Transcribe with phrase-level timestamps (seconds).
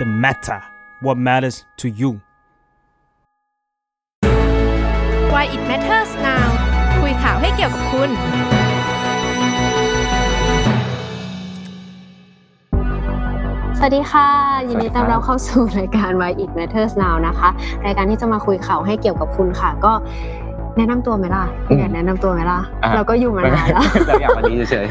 [0.00, 0.62] The matter
[1.02, 2.22] what matters to you
[5.32, 6.48] Why it matters now
[7.00, 8.10] คุยข่าวให้เกี่ยวกับคุณ
[13.78, 14.28] สวัสดีค่ะ
[14.68, 17.48] ยินดีต้อนรับเข้าสู่รายการ Why It Matters Now นะคะ
[17.86, 19.92] รายการที่จะมาคุยข่าวให้เกี่ยวกับคุณค่ะ ก็
[20.76, 24.86] แนะนำตัวไหมล่ะคุณอยากแนะนำตัวไหมล่ะอะเราก็อยู่มานานแล้วเราอยากวันนี้เฉย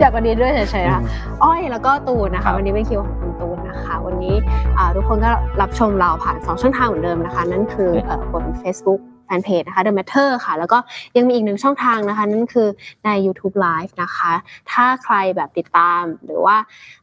[0.00, 4.34] อยากวันนี้ด้วยเฉยๆนะอืมอ้อยแล้วก็ตูนนะครัคะบวันนี้เป็นคิวของคุณตูนนะคะ วันนี้
[4.78, 5.30] อ่าทุกคนก็
[5.60, 10.78] รับชมเราผ่าน2ช่องทางเหมือนเดิมนะคะ นั่นคือเอ่อบน Facebook แฟนเพจนะคะ The Matter ค่ะ แล้วก็
[11.16, 12.68] ยังมีอีกหนึ่งช่องทางนะคะ นั่นคือ
[13.04, 14.32] ใน YouTube Live นะคะ
[14.70, 16.56] ถ้าใครแบบติดตามหรือว่า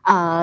[0.08, 0.40] ออ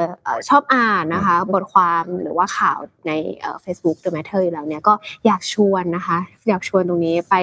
[0.48, 4.94] ชอบอ่านนะคะ บทความหรือว่าข่าวในเอ่อ Facebook The Matter อยู่แล้วเนี่ยก็
[5.26, 6.18] อยากชวนนะคะ
[6.48, 7.34] อยากชวนตรงนี้ไป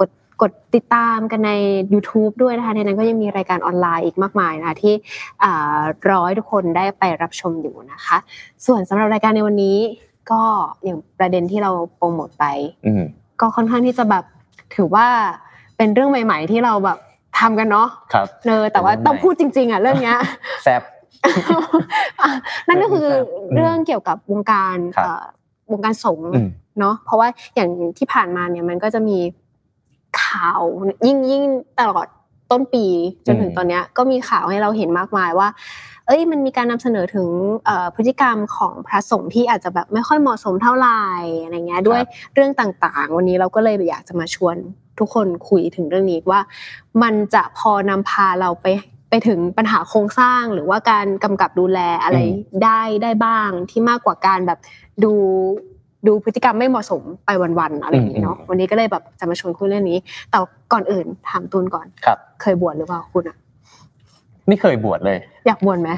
[0.00, 0.10] กด
[0.42, 1.52] กดติดตามกันใน
[1.92, 4.94] YouTube ด้วยนะคะ ในนั้นก็ยังมีรายการออนไลน์อีกมากมายนะคะ ที่
[5.42, 8.16] อ่ารอให้ทุกคนได้ไปรับชมอยู่นะคะ
[8.66, 9.78] ส่วนสำหรับรายการในวันนี้
[10.32, 10.42] ก็
[10.84, 12.44] อย่างประเด็นที่เราโปรโมทไป
[13.40, 14.24] ก็ค่อนข้างที่จะแบบ
[14.74, 15.06] ถือว่า
[15.76, 16.98] เป็นเรื่องใหม่ ๆ ที่เราแบบ
[17.38, 20.18] ทำกันเนาะครับเนอแต่ว่าเป็นเรื่องต้องใหม่พูดจริง ๆอะเรื่องเนี้ย
[20.64, 20.82] แซบ
[22.20, 22.30] อะ
[22.68, 25.24] นั่นก็คืออืมเรื่องเกี่ยวกับวงการครับเอ่อ
[25.72, 29.18] วงการสงฆ์อืมเนาะเพราะว่าอย่างที่ผ่านมาเนี่ยมันก็จะมี
[30.22, 30.62] ข่าว
[31.06, 31.44] ยิ่งยิ่ง
[31.80, 32.06] ตลอด
[32.50, 32.86] ต้นปี
[33.26, 35.48] จนถึงอืมตอนเนี้ยก็มีข่าวให้เราเห็นมากมายว่า
[36.10, 37.28] เอ้ยมันมีการนำเสนอถึง
[37.66, 41.02] เอ่อพฤติกรรมของพระสงฆ์ที่อาจจะแบบไม่ค่อยเหมาะสมเท่าไหร่
[41.42, 42.00] อะไรเงี้ยด้วย
[42.34, 44.56] เรื่องต่างๆ วันนี้เราก็เลยอยากจะมาชวน
[44.98, 46.40] ทุกคนคุยถึงเรื่องนี้ว่า
[47.02, 48.66] มันจะพอนำพาเราไป
[49.10, 54.58] ไปถึงปัญหาโครงสร้างหรือว่าการกำกับดูแลอะไรอืมได้ได้บ้างที่มากกว่าการแบบ
[55.04, 55.12] ดู
[56.06, 59.98] ดูพฤติกรรมไม่เหมาะสมไปวันๆอะไรอย่างนี้เนาะวันนี้ก็เลยแบบจะมาชวนคุยเรื่องนี้
[60.30, 60.38] แต่
[60.72, 63.36] ก่อนอื่นถามตูนก่อนครับ เคยบวชหรือเปล่าคุณอะ
[64.48, 65.90] ไม่เคยบวชเลย อยากบวชไหม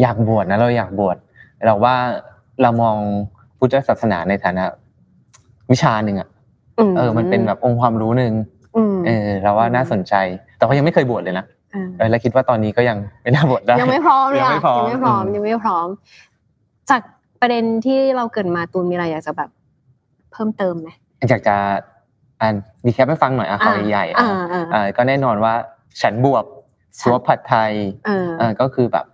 [0.00, 1.16] อยากบวชนะเราอยากบวช
[1.64, 1.94] เราว่า
[2.62, 2.96] เรามอง
[3.58, 4.64] พุทธศาสนาในฐานะ
[5.70, 6.28] วิชาหนึ่งอะ
[6.96, 8.32] เออ มันเป็นแบบองค์ความรู้หนึ่ง
[8.76, 10.14] อืมเออ เราว่าน่าสนใจ
[10.56, 15.86] แต่ว่ายังไม่เคยบวชเลยนะเออเออแล้วคิดว่าตอนนี้ก็ยังไม่น่าบวชได้ยังไม่พร้อมเลยยังอะไม่พร้อมยังไม่พร้อมอืมยังไม่พร้อม
[16.90, 17.02] จาก
[17.40, 19.50] ประเด็นที่เราเกิดมาตูนมีอะไรอยากจะแบบ
[20.32, 20.88] เพิ่มเติมไหม
[21.30, 21.56] อยากจะ
[22.40, 22.54] อ่าน
[22.84, 25.54] ดีแคปให้ฟังหน่อยอะขอใหญ่ๆอะอ่าอ่าเออก็แน่นอนว่า
[26.02, 26.44] ฉันบวบ
[27.00, 27.72] สวบผัดไทย
[28.06, 29.06] เออเออก็คือแบบ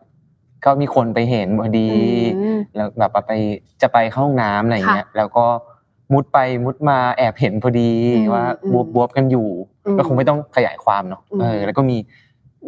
[0.65, 1.89] ก็มีคนไปเห็นพอดี
[2.39, 3.33] อืมแล้วแบบว่าไป
[3.83, 5.47] จะไปเข้าห้องน้ำอะไรเงี้ย แล้วก็
[6.13, 9.49] มุดไปมุดมาแอบเห็นพอดีอืมว่าอืมบวบบวบกันอยู่
[9.87, 11.97] อืมก็คงไม่ต้องขยายความเนาะอืมเออแล้วก็มี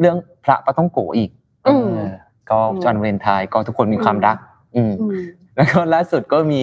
[0.01, 1.31] เรื่องพระปะต้องโกอีก
[1.67, 2.13] อืมเออ
[2.51, 4.37] ก็อืมจอห์นเวนไทน์ก็ทุกคนมีความอืมรัก
[4.77, 5.19] อืมอืม
[5.57, 6.61] แล้วก็ล่าสุดก็มี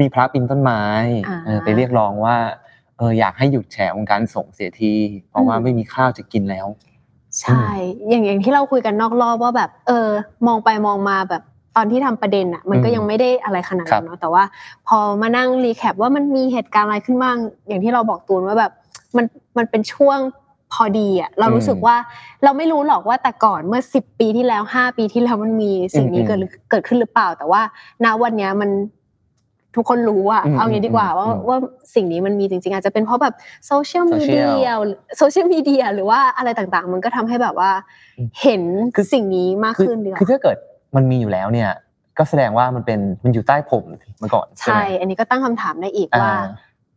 [0.00, 0.82] มีพระปีนต้นไม้
[1.28, 2.36] อ่าเออไปเรียกร้องว่า
[2.98, 4.94] เอออยากให้หยุดแฉองค์การส่งฆ์เสียที
[5.30, 6.66] เพราะว่าอืมไม่มีข้าวจะกินแล้ว
[7.42, 7.64] ใช่
[8.08, 10.08] อย่างอย่างที่เราคุยกันนอกรอบว่าแบบ เออ
[10.46, 11.42] มองไปมองมาแบบ
[11.76, 14.44] ตอนที่ทำประเด็นอะมันก็อืมยังไม่ได้อะไรขนาดครันั้บนเนาะแต่ว่า
[14.88, 17.36] พอมานั่งรีแคปว่ามันมีเหตุการณ์อะไรขึ้นบ้าง
[17.68, 18.72] อย่างที่เราบอกตูนว่าแบบ
[19.16, 19.24] มัน
[19.58, 20.18] มันเป็นช่วง
[20.72, 21.96] พอดีอะเรารู้สึกว่า
[22.44, 27.62] เราไม่รู้หรอกว่าแต่ก่อนเมื่อสิบปีที่แล้วห้าปีที่แล้วมันมีสิ่งนี้อืมเกิดเกิดขึ้นหรือเปล่า แต่ว่า
[28.04, 28.70] ณวันเนี้ยมัน
[29.76, 31.58] ทุกคนรู้อะอืมเอางี้ดีกว่าว่าอืมว่า
[31.94, 33.34] สิ่งนี้มันมีจริง ๆ อาจจะเป็นเพราะแบบ
[33.66, 34.68] โซเชียลมีเดี Social ย
[35.18, 37.70] โซเชียลมีเดียหรือว่าอะไรต่างๆ มันก็ทำให้แบบว่า
[38.18, 38.62] อืมเห็น
[38.96, 40.56] คือสิ่งนี้มากคือขึ้นดีกว่าคือถ้าเกิด
[40.96, 41.70] มันมีอยู่แล้วเนี่ย
[42.18, 43.84] ก็แสดงว่ามันเป็นมันอยู่ใต้ผม
[44.22, 46.34] มาก่อนใช่ใช่ไหมอันนี้ก็ตั้งคำถามได้อีกอ่าว่า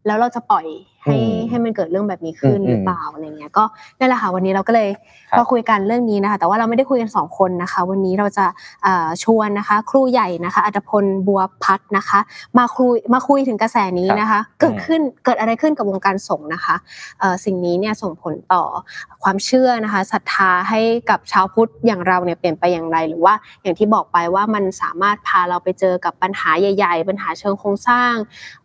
[0.08, 0.66] แล้วเราจะปล่อย
[1.04, 3.64] ให้อืมให้มันเกิดเรื่องแบบนี้ขึ้นอืมหรือเปล่าอะไรเงี้ยก็
[4.00, 4.90] นั่นแหละค่ะวันนี้เราก็เลย
[5.30, 8.46] ครับมาคุยกันเรื่องนี้นะคะ แต่ว่าเราไม่ได้คุยกันสองคนนะคะ วันนี้เราจะ
[8.84, 12.20] เอ่อชวนนะคะ ครูใหญ่นะคะอัตพลบัวพัฒน์นะคะ
[12.60, 16.76] มาคุยมาคุยถึงกระแสนี้นะคะ เกิดขึ้นเกิดอะไรขึ้นกับวงการสงฆ์นะคะ
[17.20, 18.64] เอ่อสิ่งนี้เนี่ยส่งผลต่อ
[19.24, 28.14] ความเชื่อนะคะศรัทธาให้กับชาวพุทธอย่างเราเนี่ยเปลี่ยนไปอย่างไร หรือว่าอย่างที่บอกไปว่ามันสามารถพาเราไปเจอกับปัญหาใหญ่ ๆ ปัญหาเชิงโครงสร้าง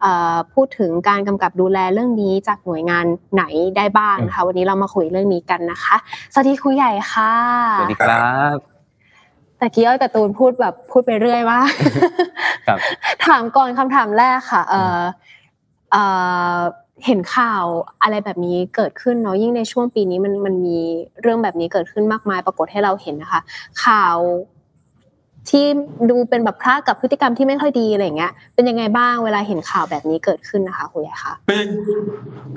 [0.00, 3.44] เอ่อพูดถึงการกำกับดูแลเรื่องนี้จากหน่วยงานไหน
[3.76, 5.96] ได้บ้างนะคะวันนี้เรามาคุยเรื่องนี้กันนะคะ
[6.32, 7.32] สวัสดีครูใหญ่ค่ะ
[7.78, 8.56] สวัสดีครับ
[9.58, 11.70] แต่กี้อ้อยกับตูนพูดแบบพูดไปเรื่อยมาก
[12.67, 12.78] ครับ
[13.26, 15.00] ถามก่อนคำถามแรกค่ะ เอ่อ
[15.93, 16.02] เอ่
[16.56, 16.58] อ
[17.06, 17.64] เห็นข่าว
[18.02, 20.78] อะไรแบบนี้เกิดขึ้นเนาะยิ่งในช่วงปีนี้มันมันมี
[21.23, 23.40] เรื่องแบบนี้เกิดขึ้นมากมายปรากฏให้เราเห็นนะคะ
[23.84, 24.17] ข่าว
[25.50, 25.64] ที่
[26.10, 31.66] ดูเป็นแบบพระกับพฤติกรรมที่ไม่ค่อยดีอะไรเงี้ยเป็นยังไงบ้างเวลาเห็นข่าวแบบนี้เกิดขึ้นนะคะคุณใหญ่คะเป็น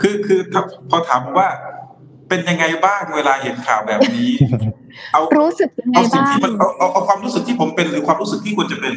[0.01, 0.39] คือคือ
[0.89, 1.47] พอถามว่า
[2.30, 4.30] เป็นยังไงบ้างเวลาเห็นข่าวแบบนี้
[5.13, 8.94] เอารู้สึกยังไงบ้างเอาเอาเอาความรู้สึกที่ผมเป็นหรือความรู้สึกที่ควรจะเป็น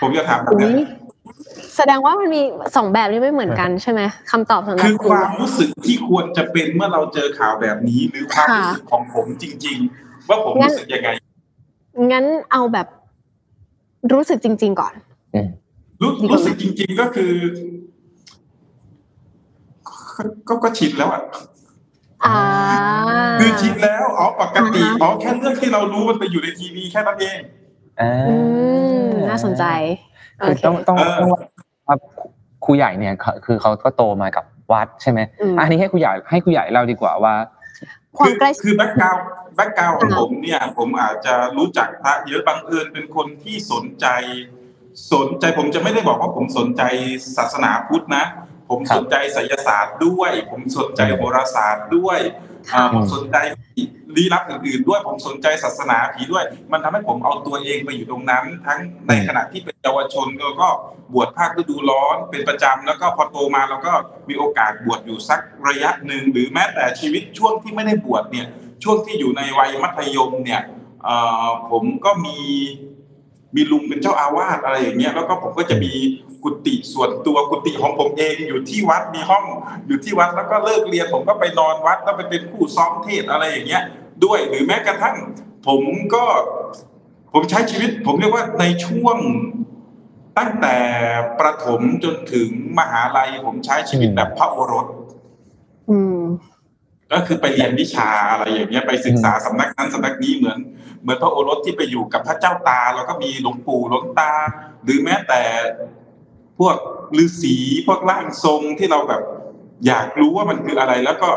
[0.00, 0.84] ผมจะถามแบบนี้
[1.76, 2.42] แสดงว่ามันมี
[2.76, 4.00] สองแบบนี้ไม่เหมือนกันใช่ไหม
[4.30, 11.08] คำตอบสำหรับคือความรู้สึกที่ควรจะเป็นเมื่อเราเจอข่าวแบบนี้ หรือความรู้สึกของผมจริง ๆ ว่าผมรู้สึกยังไง
[12.10, 12.86] งั้นเอาแบบ
[14.12, 14.94] รู้สึกจริง ๆ ก่อน
[16.00, 17.32] รู้รู้สึกจริง ๆก็คือ
[20.48, 21.22] ก็ก็ชินแล้วอะ
[23.40, 27.38] คือชินแล้วอ๋อปกติอ๋อแค่เรื่องที่เรารู้มันไปอยู่ในทีวีแค่นั้นเอง
[28.00, 28.08] อื
[29.04, 29.64] มน่าสนใจ
[30.40, 31.96] คือต้องต้องต้องว่า
[32.64, 35.20] ครูใหญ่เนี่ยคือเขาก็โตมากับวัดใช่ไหม
[35.58, 37.34] อันนี้ให้ครูใหญ่ให้ครูใหญ่เล่าดีกว่าว่า
[38.18, 44.06] ความใกล้คือ background background ของผมเนี่ย ผมอาจจะรู้จักพระเยอะบังเอิญเป็นคนที่สนใจ
[45.12, 46.82] สนใจผมจะไม่ได้บอกว่าผมสนใจ
[47.36, 48.24] ศาสนาพุทธนะ
[48.70, 52.18] ผมสนใจไสยศาสตร์ด้วย ผมสนใจโหราศาสตร์ด้วย
[52.94, 53.36] ผมสนใจ
[54.16, 58.78] ลี้ลับอื่นๆด้วยผมสนใจศาสนาผีด้วย มันทำให้ผมเอาตัวเองไปอยู่ตรงนั้น ทั้ง
[59.08, 60.68] ในขณะที่เป็นเยาวชนเราก็
[61.12, 63.92] บวชภาคฤดูร้อนเป็นประจำแล้วก็พอโตมาเราก็
[64.28, 68.46] มีโอกาสบวชอยู่สักระยะหนึ่งหรือแม้แต่ชีวิตช่วงที่ไม่ได้บวชเนี่ย
[68.82, 70.62] ช่วงที่อยู่ในวัยมัธยมเนี่ย
[71.70, 72.38] ผมก็มี
[73.54, 75.92] มีลุงเป็นเจ้าอาวาสอะไรอย่างเงี้ยแล้วก็ผมก็จะมี
[76.42, 79.44] กุฏิส่วนตัวกุฏิของผมเองอยู่ที่วัดมีห้อง
[79.86, 83.82] อยู่ที่วัดแล้วก็เลิกเรียนผมก็ไปนอนวัดแล้วไปเป็นผู้ซ้อมเทศอะไรอย่างเงี้ย
[84.24, 85.16] ด้วยหรือแม้กระทั่ง
[85.66, 85.82] ผม
[86.14, 86.24] ก็
[87.32, 89.16] ผมใช้ชีวิต ผมเรียกว่าในช่วง
[90.38, 90.76] ตั้งแต่
[91.40, 92.48] ประถมจนถึง
[92.78, 94.86] มหาลัย ผมใช้ชีวิตแบบพระโอรส
[97.12, 100.58] ก็คือไปเรียนวิชาอะไรอย่างเงี้ยไปศึกษาสำนักนั้นสำนักนี้เหมือน
[101.02, 104.32] เหมือนพระโอรสที่ไปอยู่กับพระเจ้าตา แล้วก็มีหลวงปู่หลวงตา
[104.84, 105.42] หรือแม้แต่
[106.58, 106.76] พวก
[107.22, 107.56] ฤาษี
[107.86, 109.22] พวกร่างทรงที่เราแบบ
[109.86, 111.30] อยากรู้ว่ามันคืออะไร แล้วก็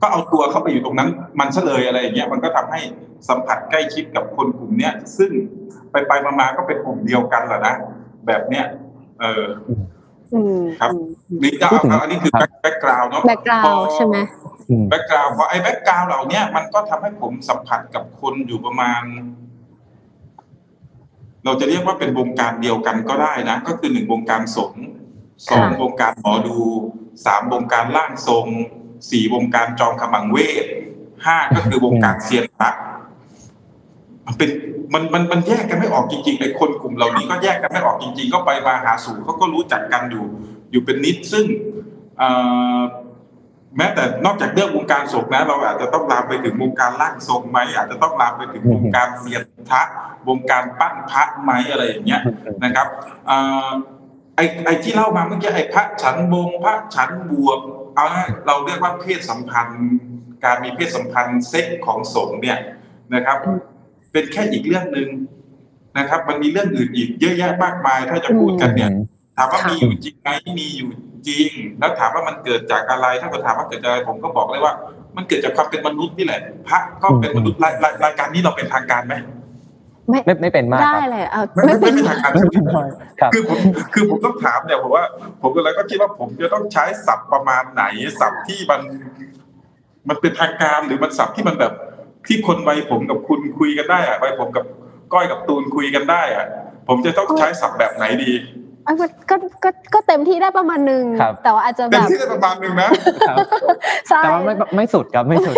[0.00, 2.80] ก็เอาตัวเข้าไปอยู่ตรงนั้น มันเฉลยอะไรอย่างเงี้ยมันก็ทำให้
[3.28, 5.30] สัมผัสใกล้ชิดกับคนกลุ่มเนี้ยซึ่ง
[5.90, 7.74] ไปไปมาๆก็เป็นกลุ่มเดียวกันแหละนะ
[8.26, 8.64] แบบเนี้ย
[9.20, 9.44] เออ
[10.80, 10.90] ครับ
[11.42, 12.32] นี่จะเอาอันนี้คือ
[12.62, 14.16] background เนาะ back ground ใช่ไหม
[14.90, 19.02] background เพราะไอ้ background เหล่านี้มันก็ทำให้ผมสัมผัสกับคนอยู่ประมาณ
[21.44, 24.84] เราจะเรียกว่าเป็นวงการเดียวกันก็ได้นะ ก็คือหนึ่งวงการสงฆ์
[25.48, 26.58] สองวงการหมอดู
[27.24, 28.46] สามวงการล่างทรง
[29.10, 30.64] สี่วงการจอมขมังเวท
[31.24, 32.70] ห้าก็คือวงการเซียนพระ
[34.26, 34.50] มันเป็น
[34.92, 40.26] มันมันมันแยกกันไม่ออกจริงๆไอ้คนกลุ่มเหล่านี้ก็แยกกันไม่ออกจริง ๆ ก็ไปมาหาสู่เขาก็รู้จักกันอยู่
[40.70, 41.44] อยู่เป็นนิดซึ่ง
[43.76, 49.82] แม้แต่นอกจากเรื่องวงการศกนะเราอาจจะต้องลามไปถึงวงการล่างทรงไหมอาจจะต้องลามไปถึงวงการเสียนพระ
[50.28, 52.22] วงการปั้นพระไหมอะไรอย่างเงี้ย
[52.64, 52.86] นะครับ
[54.36, 57.60] ไอ้ไอ้ที่เล่ามาเมื่อกี้ไอ้พระฉันบงพระฉันบวบ
[57.94, 58.06] เอา
[58.46, 59.86] เราเรียกว่าเพศสัมพันธ์
[60.44, 62.58] การมีเพศสัมพันธ์เซ็กของสงฆ์เนี่ย
[63.14, 63.38] นะครับ
[64.12, 65.08] เป็นแค่อีกเรื่องหนึ่ง
[65.98, 68.90] นะครับ มันมีเรื่องอื่นอีกเยอะแยะมากมาย ถ้าจะพูดกันเนี่ย
[69.36, 70.28] ถามว่ามีอยู่จริงไหม
[70.58, 70.90] มีอยู่
[71.26, 71.48] จริง
[71.78, 74.72] แล้วถามว่ามันเกิดจากอะไร ถ้าคุณถามว่าเกิดจากอะไรผมก็บอกเลยว่า
[75.16, 77.58] มันเกิดจากความเป็นมนุษย์นี่แหละพระก็เป็นมนุษย์
[78.04, 79.14] รายการนี้เราเป็นทางการไหม
[80.10, 82.30] ไม่ไม่เป็นมากได้เลยเออไม่ไม่เป็นทางการ
[83.32, 83.58] คือผม
[83.94, 85.04] คือผมต้องถามเนี่ยผมว่า
[85.42, 87.84] ผมก็เลยก็คิดว่าผมจะต้องใช้ศัพท์ประมาณไหน
[88.20, 88.80] ศัพท์ที่มัน
[90.08, 91.72] มันเป็นทางการหรือมันศัพท์ที่มันแบบ
[92.26, 94.64] ที่คนวัยผมกับคุณคุยกันได้อะวัยผมกับ
[95.12, 96.46] ก้อยกับตูนคุยกันได้อะ
[96.88, 98.32] ผมจะต้องใช้ศัพท์แบบไหนดี
[98.88, 101.04] ก็ก็ก็เต็มที่ได้ประมาณหนึ่ง
[101.44, 102.90] แต่ว่าอาจจะแบบเต็มที่ได้ประมาณหนึ่งนะ
[104.22, 105.54] แต่ว่าไม่ไม่สุดครับไม่สุด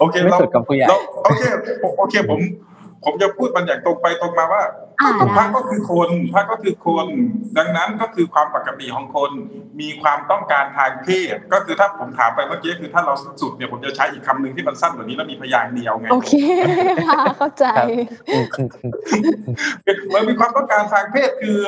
[0.00, 0.86] โอเคไม่สุดกับผู้ใหญ่
[1.24, 1.42] โอเค
[1.98, 2.40] โอเคผม
[3.04, 4.62] ผมจะพูดมันอย่างตรงไปตรงมาว่า
[5.36, 7.06] พระก็คือคนพระก็คือคน
[7.58, 9.30] ดังนั้นก็คือความปกติของคน
[9.80, 16.32] มีความต้องการทางเพศก็คือถ้าผมถามไปเมื่อกี้คือถ้าเราสุดเนี่ยผมจะใช้อีกคำหนึ่งที่มันสั้นกว่านี้แล้วมีพยางเดียวไงโอเค
[17.38, 17.64] เข้าใจ
[20.14, 21.58] มันมีความต้องการทางเพศคือ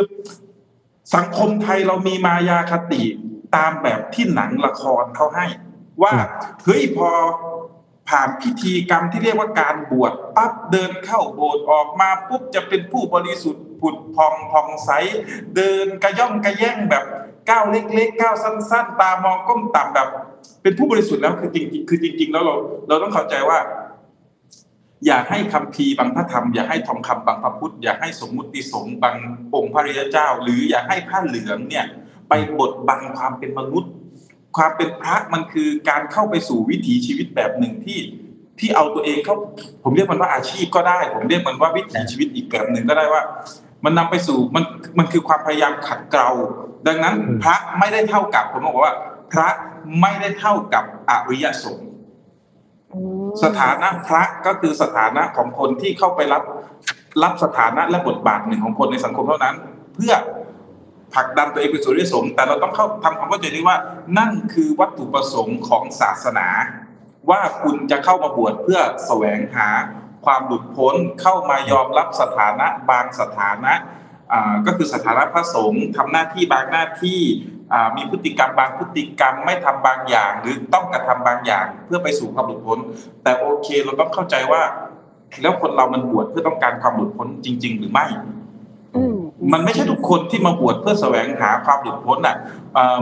[1.15, 3.03] สังคมไทยเรามีมายาคติ
[3.57, 5.47] ตามแบบที่หนังละครเขาให้
[6.03, 6.13] ว่า
[6.65, 7.11] เฮ้ยพอ
[8.09, 14.91] ผ่านพิธีกรรมที่เรียกว่าการบวชปั๊บเดินเข้าโบสถ์ออกมาปุ๊บจะเป็นผู้บริสุทธิ์ผุดพองพองใส
[15.57, 17.05] เดินกระย่องกระแย่งแบบ
[17.51, 20.09] ก้าวเล็กๆก้าวสั้น ๆ ตามองก้มต่ำแบบ
[20.63, 22.55] เป็นผู้บริสุทธิ์แล้วคือจริงๆคือจริง ๆ แล้วเรา
[22.89, 23.59] เราต้องเข้าใจว่า
[25.07, 29.17] อย่าให้คำพีบางพระธรรม อย่าให้ทองคำบางพระพุทธ อย่าให้สมมุติสงฆ์บาง
[29.55, 31.87] องค์พระริยเจ้า หรืออย่าให้ผ้าเหลืองเนี่ย
[32.29, 33.93] ไปบดบังความเป็นมนุษย์
[34.57, 37.99] ความเป็นพระมันคือการเข้าไปสู่วิถีชีวิตแบบหนึ่งที่
[38.59, 39.37] ที่เอาตัวเองเขา
[39.83, 43.23] ผมเรียกมันว่าอาชีพก็ได้ ผมเรียกมันว่าวิถีชีวิตอีกแบบหนึ่งก็ได้ว่า
[43.85, 44.65] มันนำไปสู่มัน
[44.99, 46.31] มันคือความพยายามขัดเกลา
[46.87, 48.93] ดังนั้นพระไม่ได้เท่ากับผมบอกว่า
[49.33, 49.49] พระ
[50.01, 51.92] ไม่ได้เท่ากับอริยสงฆ์
[53.45, 56.43] สถานะพระก็คือสถานะของคนที่เข้าไปรับ
[57.23, 59.57] รับสถานะและบทบาทหนึ่งของคนในสังคมเท่านั้น
[59.95, 60.13] เพื่อ
[61.15, 63.77] ผลักดันตัวเองเป็นสุริสงฆ์แต่เราต้องเข้าทำความเข้าใจนี้ว่า
[64.19, 66.49] นั่นคือวัตถุประสงค์ของศาสนา
[67.31, 69.69] ว่าคุณจะเข้ามาบวชเพื่อแสวงหา
[70.25, 73.73] ความหลุดพ้นเข้ามายอมรับสถานะบางสถานะ
[74.67, 77.21] ก็คือสถานะพระสงฆ์ทำหน้าที่บางหน้าที่
[77.97, 82.79] มีพฤติกรรมบางพฤติกรรมไม่ทำบางอย่าง หรือต้องกระทำบางอย่าง เพื่อไปสู่ความหลุดพ้น
[83.23, 84.63] แต่โอเคเราต้องเข้าใจว่า
[85.43, 88.07] แล้วคนเรามันบวชเพื่อต้องการความหลุดพ้นจริง ๆ หรือไม่
[89.53, 92.37] มันไม่ใช่ทุกคนที่มาบวชเพื่อแสวงหาความหลุดพ้นอะ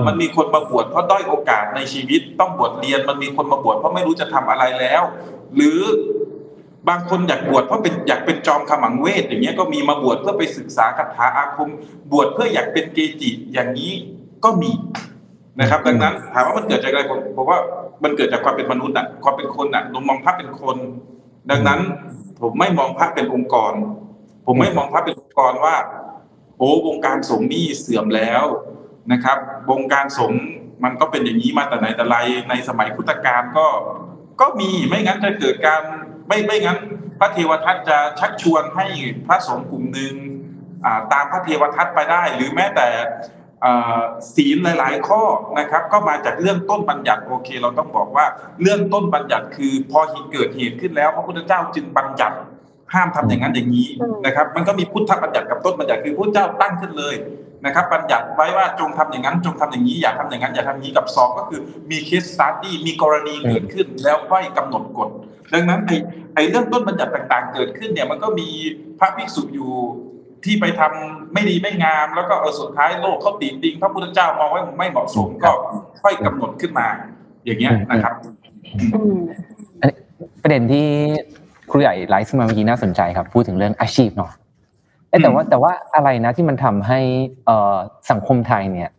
[0.07, 5.03] มันมีคนมาบวชเพราะด้อยโอกาสในชีวิต ต้องบวชเรียน มันมีคนมาบวชเพราะไม่รู้จะทำอะไรแล้ว
[5.57, 5.81] หรือ
[6.89, 11.71] บางคนอยากบวชเพราะเป็นอยากเป็นจอมขมังเวทอย่างเงี้ยก็มีมาบวชเพื่อไปศึกษาคาถาอาคม
[12.12, 13.93] บวชเพื่ออยากเป็นเกจิอย่างนี้
[14.44, 14.70] ก็มี
[15.61, 17.59] นะครับ ดังนั้นถามว่ามันเกิดจากอะไรผมผมว่า
[18.04, 20.76] มันเกิดจากความเป็นมนุษย์อะความเป็นคนอะลงมองพระเป็นคน
[21.50, 21.80] ดังนั้น
[22.40, 23.73] ผมไม่มองพระเป็นองค์กร
[24.47, 25.76] ผมไม่มองพระเป็นองค์กรว่า
[26.59, 28.44] โอ้วงการสงฆ์นี่เสื่อมแล้ว
[29.12, 29.38] นะครับ
[29.70, 30.42] วงการสงฆ์
[30.85, 32.16] มันก็เป็นอย่างนี้มาแต่ไหนแต่ไร
[32.49, 33.66] ในสมัยพุทธกาลก็
[34.40, 35.82] ก็มีไม่งั้นจะเกิดการ
[36.28, 36.78] ไม่ไม่งั้น
[37.18, 38.87] พระเทวทัตจะชักชวนให้
[39.26, 40.14] พระสงฆ์กลุ่มหนึ่ง
[41.12, 42.88] ตามพระเทวทัตไปได้ หรือแม้แต่
[44.35, 45.23] ศีลหลาย ๆ ข้อ
[45.59, 48.26] นะครับก็มาจากเรื่องต้นบัญญัติโอเค เราต้องบอกว่า
[48.62, 52.37] เรื่องต้นบัญญัติคือพอเหตุเกิดเหตุขึ้นแล้วพระพุทธเจ้าจึงบัญญัติ
[52.95, 53.88] ห้ามทำอย่างนั้นอย่างนี้
[54.26, 57.14] นะครับ มันก็มีพุทธบัญญัติกับต้นบัญญัติคือพระเจ้าตั้งขึ้นเลย
[57.67, 65.09] นะครับ บัญญัติไว้ว่าจงทำอย่างนั้น จงทำอย่างนี้อย่าทำอย่างนั้นอย่าทำนี้กับสองก็คือมี case study มีกรณีเกิดขึ้นแล้วค่อยกำหนดกฎ
[65.55, 65.97] ดังนั้นไอ้
[66.35, 68.49] ไอ้เรื่องต้นบัญญัติต่าง ๆ เกิดขึ้นเนี่ยมันก็มี
[68.99, 69.73] พระภิกษุอยู่
[70.44, 75.50] ที่ไปทำไม่ดีไม่งาม แล้วก็เออสุดท้ายโลกเขาตีติงพระพุทธเจ้ามองว่าไม่เหมาะสมก็
[76.02, 76.87] ค่อยกำหนดขึ้นมา
[77.44, 78.14] อย่างเงี้ยนะครับ
[80.42, 80.87] ประเด็นที่
[81.70, 84.30] ครูใหญ่ไลฟ์มาเมื่อกี้น่าสนใจครับ พูดถึงเรื่องอาชีพเนาะ
[85.23, 87.00] แต่ว่าแต่ว่าอะไรนะที่มันทำให้
[87.47, 87.50] เอ
[88.11, 88.90] สังคมไทยเนี่ย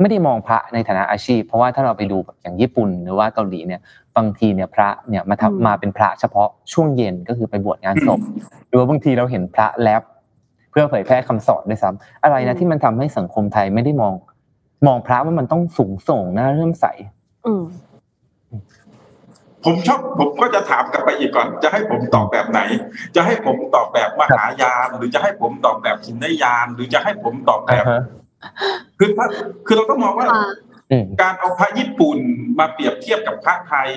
[0.00, 3.80] ไม่ได้มองพระในฐานะอาชีพ เพราะว่าถ้าเราไปดูแบบอย่างญี่ปุ่นหรือว่าเกาหลีเนี่ย
[4.16, 8.20] บางทีเนี่ยพระเนี่ยมาทำมาเป็นพระเฉพาะช่วงเย็นก็คือไปบวชงานศพ
[8.68, 14.14] หรือว่าบางทีเราเห็นพระแลบเพื่อเผยแพร่คำสอนด้วยซ้ำอะไรนะที่มันทำให้สังคมไทยไม่ได้มอง
[14.86, 16.86] มองพระว่ามันต้องสูงส่งน่าเริ่มใส
[19.64, 22.60] ผมชอบผมก็จะถามกลับไปอีกก่อน จะให้ผมตอบแบบไหน
[23.16, 27.84] จะให้ผมตอบแบบมหายาน หรือจะให้ผมตอบแบบหินยาน หรือจะให้ผมตอบแบบ
[28.98, 29.26] คือถ้า
[29.66, 30.26] คือเราต้องมองว่า
[31.22, 32.18] การเอาพระญี่ปุ่น
[32.58, 33.90] มาเปรียบเทียบกับพระไทย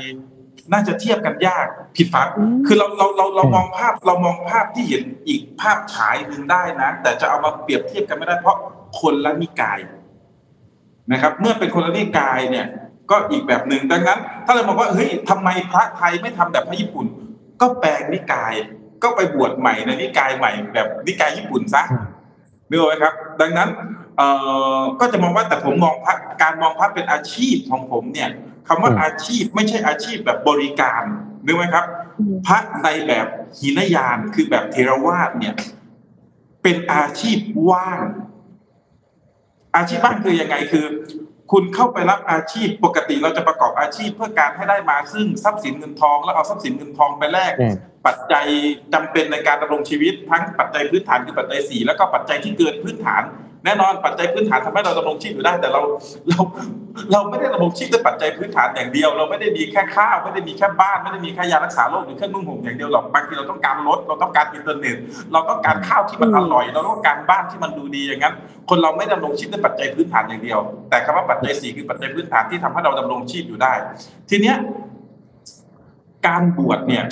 [0.72, 2.30] น่าจะเทียบกันยากผิดฝัง
[2.68, 8.58] คือเราเราเราเรามองภาพเรามองภาพที่เห็นอีกภาพฉายหนึ่งได้นะ แต่จะเอามาเปรียบเทียบกันไม่ได้เพราะ
[9.00, 9.80] คนละนิกาย
[11.12, 12.68] นะครับ เมื่อเป็นคนละนิกายเนี่ย
[13.12, 17.06] ก็อีกแบบหนึ่งดังนั้น ถ้าเราบอกว่าเฮ้ยทำไมพระไทยไม่ทำแบบพระญี่ปุ่น
[17.62, 18.53] ก็แปลงนิกาย
[19.03, 21.84] ก็ไปบวชใหม่ในนิกายใหม่แบบนิกายญี่ปุ่นซะ
[22.70, 23.70] นึกไหมครับ ดังนั้น
[24.18, 24.27] เอ่
[24.77, 28.30] อก็จะมองว่าแต่ผมมองพระการมองพระเป็นอาชีพของผมเนี่ย
[28.68, 31.03] คำว่าอาชีพไม่ใช่อาชีพแบบบริการ
[31.46, 31.86] นึกไหมครับ
[32.48, 33.27] พระในแบบ
[33.60, 35.56] หินยานคือแบบเทรวาสเนี่ย
[36.63, 37.38] เป็นอาชีพ
[37.70, 38.06] ว่าง
[39.75, 40.86] อาชีพว่างคือยังไงคือ
[41.51, 47.53] คุณเข้าไปรับอาชีพปกติเราจะประกอบอาชีพเพื่อการให้ได้มาซึ่งทรัพย์สินเงินทอง แล้วเอาทรัพย์สินเงินทองไปแลก
[48.06, 48.46] ปัจจัย
[48.94, 53.22] จำเป็นในการดำรงชีวิตทั้งปัจจัยพื้นฐานคือปัจจัยสี่แล้วก็ปัจจัยที่เกินพื้นฐาน
[53.65, 55.82] แน่นอนปัจจัยพื้นฐานทำให้เราดำรงชีพอยู่ได้ แต่เรา
[56.30, 56.39] เรา
[57.12, 64.96] เราไม่ได้ดำรงชีพด้วยปัจจัยพื้นฐานอย่างเดียว เราไม่ได้มีแค่ข้าวไม่ได้มีแค่บ้านไม่ได้มีแค่ยารักษาโรคหรือเครื่องนุ่งห่มอย่างเดียวหรอกบางทีเราต้องการรถเราต้องการอินเทอร์เน็ต
[65.32, 68.36] เราต้องการข้าวที่มันอร่อย เราต้องการบ้านที่มันดูดีอย่างนั้น
[68.70, 73.74] คนเราไม่ดำรงชีพด้วยปัจจัยพื้นฐานอย่างเดียว แต่คำว่าปัจจัยสี่คือปัจจัยพื้นฐานที่ทำให้เราดำรงชีพอยู่ได้
[74.30, 74.58] ทีเนี้ย
[76.27, 77.03] การบวชเนี่ย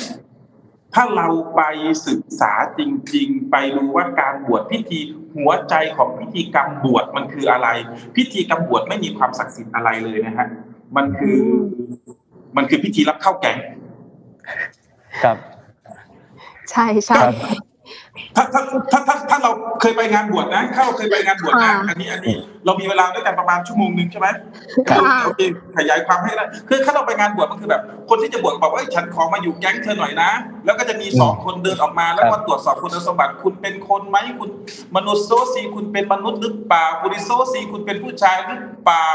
[0.94, 1.62] ถ้าเราไป
[2.08, 2.82] ศึกษาจ
[3.16, 5.00] ริง ๆ ไปดูว่าการบวชพิธี
[5.36, 7.68] หัวใจของพิธีกรรมบวชมันคืออะไร
[8.16, 10.48] พิธีกรรมบวชไม่มีความศักดิ์สิทธิ์อะไรเลยนะฮะ
[10.96, 11.40] มันคือ
[12.58, 13.58] มันคือพิธีรับเข้าแกง
[15.24, 15.38] ครับ
[16.72, 17.18] ใช่ใช่
[18.36, 22.36] ถ้าถ้าถ้าถ้าถ้าเราเคยไปงานบวชนะ เข้าเคยไปงานบวชนะอันนี้อันนี้
[22.66, 24.28] เรามีเวลาด้วยกันประมาณชั่วโมงหนึ่งใช่ไหม
[24.90, 25.42] ค่ะโอเค
[25.78, 30.30] ขยายความให้ได้คือถ้าเราไปงานบวชมันคือแบบ คนที่จะบวชบอกว่าเอ้ยฉันขอมาอยู่แก๊งเธอหน่อยนะ
[30.66, 34.50] แล้วก็จะมีสองคนเดินออกมา แล้วก็ตรวจสอบคุณสมบัติ คุณเป็นคนไหมคุณ
[34.96, 39.08] มนุษย์โซซีคุณเป็นมนุษย์หรือเปล่าคุณโซซีคุณเป็นผู้ชายหรือเปล่า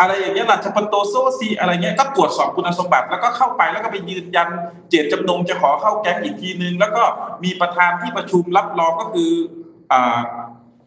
[0.00, 4.48] อะไรอย่างเงี้ยหลักจะปโตโซซีอะไรเงี้ยก็ตรวจสอบคุณสมบัติ แล้วก็เข้าไปแล้วก็ไปยืนยัน
[4.90, 7.02] เจตจำนงจะขอเข้าแก๊งอีกทีนึง แล้วก็
[7.44, 9.30] มีประธานที่ประชุมรับรองก็คือ
[9.92, 10.20] อ่า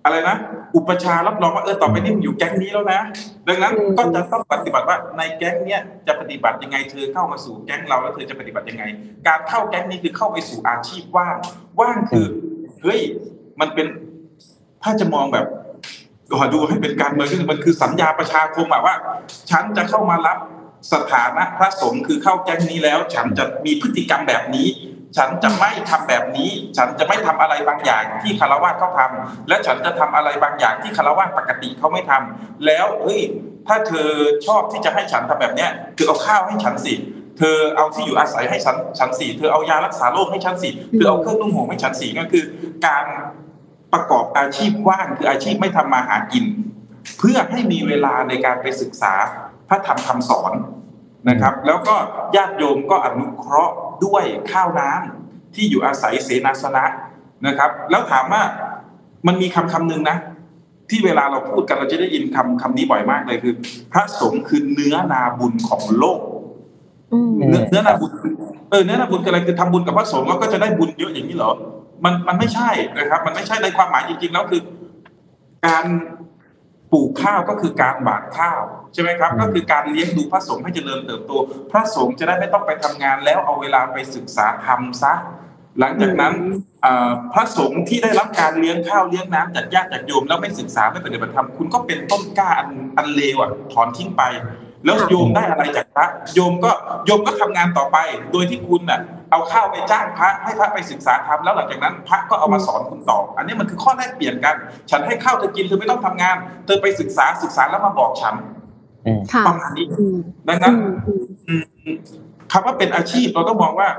[0.04, 0.36] อะไรนะ
[0.76, 3.00] อุปชฌาย์รับรองว่าเออต่อไปนี้มึงอยู่แก๊งนี้แล้วนะ
[3.48, 8.84] ดังนั้นอืมก็จะต้องปฏิบัติว่าในแก๊งเนี้ยจะปฏิบัติยังไงเธอเข้ามาสู่แก๊งเราแล้วเธอจะปฏิบัติยังไง
[9.28, 11.38] การเข้าแก๊งนี้คือเข้าไปสู่อาชีพว่าง
[11.80, 12.26] ว่างคือ
[12.82, 13.00] เฮ้ย
[13.60, 13.88] มันเป็น
[14.84, 15.46] ถ้าจะมองแบบ
[16.38, 18.96] ขอดูให้เป็นการเมืองก็คือมันคือสัญญาประชาคมอะว่า
[19.52, 20.38] ฉันจะเข้ามารับ
[20.94, 24.68] สถานะพระสงฆ์คือเข้าแก๊งนี้แล้ว ฉันจะมีพฤติกรรมแบบนี้
[25.18, 33.22] ฉันจะไม่ทำแบบนี้ ฉันจะไม่ทำอะไรบางอย่างที่คารวะเขาทำและฉันจะทำอะไรบางอย่างที่คารวะปกติเขาไม่ทำแล้วเฮ้ย
[33.68, 34.10] ถ้าเธอ
[34.48, 36.94] ชอบที่จะให้ฉันทำแบบเนี้ยเธอเอาข้าวให้ฉันสิ
[37.38, 42.44] เธอเอาที่อยู่อาศัยให้ฉันฉันสิเธอเอายารักษาโรคให้ฉันสิเธอเอาเครื่องนุ่งห่มให้ฉันสิก็คือ
[42.88, 43.06] การ
[43.94, 46.46] ประกอบอาชีพว่างคืออาชีพไม่ทำมาหากิน
[47.20, 49.14] เพื่อให้มีเวลาในการไปศึกษา
[49.70, 50.54] พระธรรมคำสอน
[51.30, 51.96] นะครับ แล้วก็
[52.36, 56.86] ญาติโยมก็อนุเคราะห์ด้วยข้าวน้ำที่อยู่อาศัยเสนาสนะ
[57.48, 58.42] นะครับ แล้วถามว่า
[59.28, 60.18] มันมีคำคำหนึ่งนะ
[60.90, 63.54] ที่เวลาเราพูดกันเราจะได้ยินคำคำนี้บ่อยมากเลยคือ
[63.92, 66.20] พระสงฆ์คือเนื้อนาบุญของโลก
[67.14, 68.12] อืมเนื้อเนื้อนาบุญ
[68.70, 71.52] เออเนื้อนาบุญคืออะไรคือทำบุญกับพระสงฆ์แล้วก็จะได้บุญเยอะอย่างนี้เหรอ
[72.04, 74.62] มันมันไม่ใช่นะครับ มันไม่ใช่ในความหมายจริงๆแล้วคือ
[75.66, 75.86] การ
[76.92, 78.62] ปลูกข้าวก็คือการหว่านข้าว
[78.94, 81.32] ใช่ไหมครับ ก็คือการเลี้ยงดูพระสงฆ์ให้เจริญเติบโต
[81.72, 85.14] พระสงฆ์จะได้ไม่ต้องไปทำงานแล้วเอาเวลาไปศึกษาธรรมซะ
[85.80, 86.34] หลังจากนั้น
[86.82, 94.24] เอ่อพระสงฆ์ที่ได้รับการเลี้ยงข้าวเลี้ยงน้ำจากญาติจากโยมแล้วไม่ศึกษาไม่ปฏิบัติธรรมคุณก็เป็นต้นกล้าอันอันเลวอะถอนทิ้งไป
[94.86, 96.06] แล้วโยมได้อะไรจากพระ
[96.36, 96.72] โยมก็
[97.06, 97.98] โยมก็ทำงานต่อไป
[98.32, 104.56] โดยที่คุณน่ะ เอาข้าวไปจ้างพระให้พระไปศึกษาธรรมแล้วหลังจากนั้น พระก็เอามาสอนคุณต่อ อันนี้มันคือข้อแลกเปลี่ยนกัน
[104.92, 108.36] ฉันให้ข้าวเธอกินเธอไม่ต้องทำงาน เธอไปศึกษาศึกษาแล้วมาบอกฉัน
[109.06, 110.18] อืมค่ะประมาณนี้อืม
[110.48, 110.76] ดังนั้น
[111.08, 111.64] อืมอืม
[112.52, 113.90] คำว่าเป็นอาชีพเราต้องมองว่า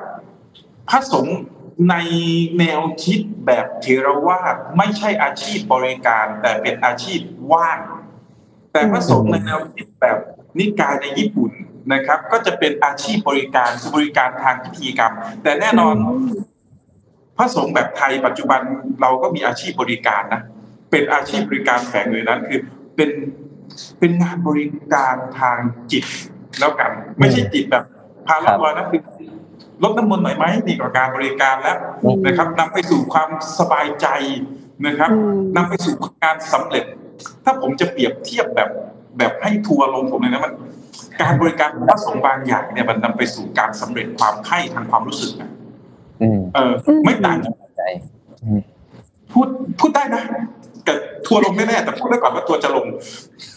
[0.88, 1.38] พระสงฆ์
[1.90, 1.96] ใน
[2.58, 7.20] แนวคิดแบบเทรวาสไม่ใช่อาชีพบริการ แต่เป็นอาชีพ
[7.52, 7.78] ว่าง
[8.72, 10.18] แต่พระสงฆ์ในแนวคิดแบบ
[10.58, 11.50] นิกายในญี่ปุ่น
[11.92, 15.12] นะครับ ก็จะเป็นอาชีพบริการคือบริการทางพิธีกรรม
[15.42, 15.94] แต่แน่นอน
[17.36, 18.60] พระสงฆ์แบบไทยปัจจุบัน
[19.00, 20.42] เราก็มีอาชีพบริการนะ
[20.90, 22.60] เป็นอาชีพบริการแฝงอยู่ในนั้นคือ
[22.96, 23.10] เป็น
[23.98, 25.58] เป็นงานบริการทาง
[25.92, 26.04] จิต
[26.60, 27.84] แล้วกัน ไม่ใช่จิตแบบ
[28.26, 29.02] พาลบวานะคือ
[29.82, 31.78] ลดน้ำมนต์หน่อยไหมดีกว่าการบริการแล้ว
[32.26, 34.06] นะครับนำไปสู่ความสบายใจ
[34.86, 36.84] นะครับอืมนำไปสู่การสำเร็จ
[37.44, 38.70] ถ้าผมจะเปรียบเทียบแบบ
[39.18, 40.52] แบบให้ทัวร์ลงผมเลยนะมัน
[41.22, 45.50] การบริการพระสงฆ์บางอย่างเนี่ยมันนำไปสู่การสำเร็จความไข้ทางความรู้สึกนะ
[46.22, 46.72] อืมเออ
[47.04, 47.38] ไม่ต่าง
[47.76, 47.82] ใจ
[49.32, 49.48] พูด
[49.80, 50.22] พูดได้นะ
[50.84, 50.92] แต่
[51.26, 52.86] ทัวร์ลงแน่ๆแต่พูดได้ก่อนว่าทัวร์จะลง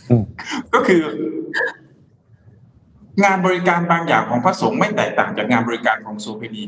[0.10, 0.23] อืม
[0.73, 1.01] ก็คือ
[3.23, 6.63] งานบริการบางอย่างของพระสงฆ์ไม่แตกต่างจากงานบริการของโสเภณี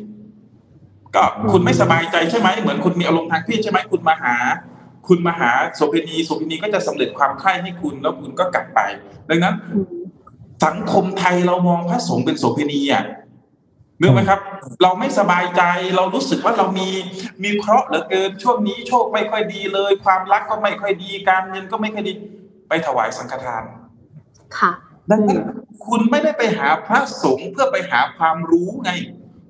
[1.16, 4.36] ก็คุณไม่สบายใจใช่ไหมเหมือนคุณมีอารมณ์ทางเพศใช่ไหมคุณมาหา
[5.08, 8.80] คุณมาหาโสเภณีโสเภณีก็จะสำเร็จความใคร่ให้คุณแล้วคุณก็กลับไป
[9.30, 10.05] ดังนั้นอืม
[10.66, 13.06] สังคมไทยเรามองพระสงฆ์เป็นโสเภณีอะ
[14.00, 14.40] เนื่องไหมครับ
[14.84, 15.62] เราไม่สบายใจ
[15.96, 16.90] เรารู้สึกว่าเรามี
[17.44, 22.14] มีเคราะห์เหลือเกินช่วงนี้โชคไม่ค่อยดีเลย ความรักก็ไม่ค่อยดีการเงินก็ไม่ค่อยดี
[22.70, 23.64] ไปถวายสังฆทาน
[24.58, 24.72] ค่ะ
[25.12, 25.40] ดังนั้น
[25.86, 28.92] คุณไม่ได้ไปหาพระสงฆ์เพื่อไปหาความรู้ไง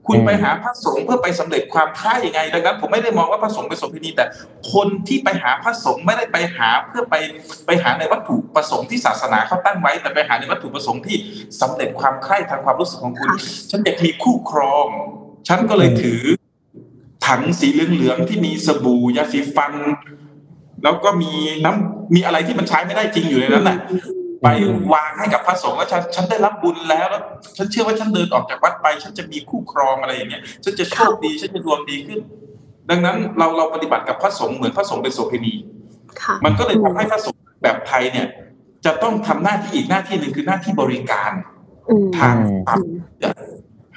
[0.07, 4.25] คุณไปหาพระสงฆ์เพื่อไปสำเร็จความใคร่ไงดังนั้นผมไม่ได้มองว่าพระสงฆ์เป็นโสเภณีแต่
[4.73, 7.15] คนที่ไปหาพระสงฆ์ไม่ได้ไปหาเพื่อไป
[7.65, 11.17] ไปหาในวัตถุประสงค์ที่ศาสนาเขาตั้งไว้ แต่ไปหาในวัตถุประสงค์ที่
[11.61, 13.37] สำเร็จความใคร่ทางความรู้สึกของคุณค่ะ
[13.71, 14.87] ฉันอยากมีคู่ครอง
[15.47, 16.21] ฉันก็เลยถือ
[17.27, 19.73] ถังสีเหลืองๆที่มีสบู่ยาสีฟัน
[20.83, 21.31] แล้วก็มี
[21.65, 23.77] น้ำมีอะไรที่มันใช้ไม่ได้จริงอยู่ในนั้นแหละ
[24.41, 24.47] ไป
[24.93, 27.23] วางให้กับพระสงฆ์ว่าฉันฉันได้รับบุญแล้วแล้ว
[27.57, 32.19] ฉันเชื่อว่าฉันเดินออกจากวัดไป ฉันจะมีคู่ครองอะไรอย่างเงี้ยฉันจะโชคดีฉันจะดวงดีขึ้น
[32.89, 35.53] ดังนั้นเราเราปฏิบัติกับพระสงฆ์เหมือนพระสงฆ์เป็นโสเภณี
[36.21, 38.27] ค่ะมันก็เลยทำให้พระสงฆ์แบบไทยเนี่ย
[38.85, 41.31] จะต้องทำหน้าที่อีกหน้าที่หนึ่งคือหน้าที่บริการ
[41.89, 42.79] อืมทางความ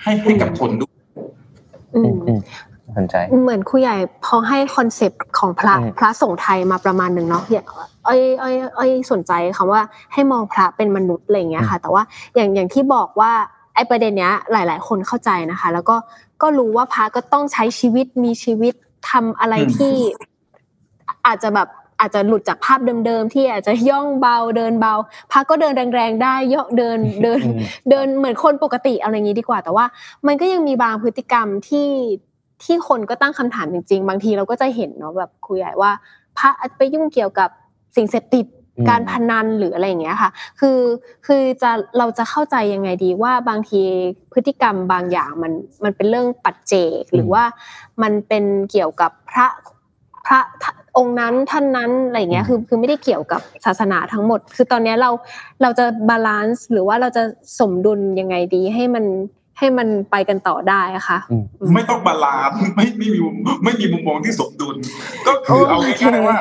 [0.02, 0.94] ให้ให้กับคนด้วย
[1.96, 2.40] อือืมมอืม
[2.96, 7.66] สนใจ เหมือนครูใหญ่พอให้ concept ของพระอืมพระสงฆ์ไทยมาประมาณหนึ่งเนาะอย่าง
[8.06, 9.80] อ้อยอ้อยอ้อยสนใจคำว่า
[10.12, 12.02] ให้มองพระเป็นมนุษย์อะไรอย่างเงี้ยค่ะ แต่ว่า
[12.34, 13.32] อย่างอย่างที่บอกว่า
[13.74, 15.96] ไอ้ประเด็นเนี้ยหลาย ๆ คนเข้าใจนะคะ แล้วก็
[16.42, 18.74] ก็รู้ว่าพระก็ต้องใช้ชีวิตมีชีวิต
[19.10, 19.94] ทำอะไรอืมที่
[21.26, 21.68] อาจจะแบบ
[22.00, 24.94] อาจจะหลุดจากภาพเดิมๆที่อาจจะย่องเบาเดินเบา
[25.30, 27.58] พระก็เดินแรงๆได้ย่อเดินเดินอืม
[27.90, 29.84] เดินเหมือนคนปกติเอาอย่างนี้ดีกว่า แต่ว่า
[30.26, 31.88] มันก็ยังมีบางพฤติกรรมที่
[32.64, 35.90] ที่คนก็ตั้งคำถามจริง ๆ บางทีเราก็จะเห็นเนาะแบบครูใหญ่ว่า
[36.38, 37.48] พระไปยุ่งเกี่ยวกับ
[37.96, 38.46] สิ่งเสพติด
[38.78, 40.78] อืมการพนันหรืออะไรอย่างเงี้ยค่ะ คือ
[41.26, 43.80] คือจะเราจะเข้าใจยังไงดีว่าบางที
[44.32, 45.52] พฤติกรรมบางอย่างมัน
[45.84, 47.44] มันเป็นเรื่องปัจเจกหรือว่า
[48.02, 49.46] มันเป็นเกี่ยวกับพระ
[50.26, 50.40] พระ
[50.96, 55.10] องค์นั้นท่านนั้นอะไรอย่างเงี้ยคือคือไม่ได้เกี่ยวกับศาสนาทั้งหมด คือตอนเนี้ยเรา
[55.62, 57.22] เราจะ balance หรือว่าเราจะ
[57.58, 59.04] สมดุลยังไงดีให้มัน
[59.58, 61.44] ให้มันไปกันต่อได้อะค่ะอืม
[61.74, 64.76] ไม่ต้อง balance ไม่ไม่มีมุมไม่มีมุมมองที่สมดุล
[65.26, 66.38] ก็คือเอาโอเคง่ายๆว่า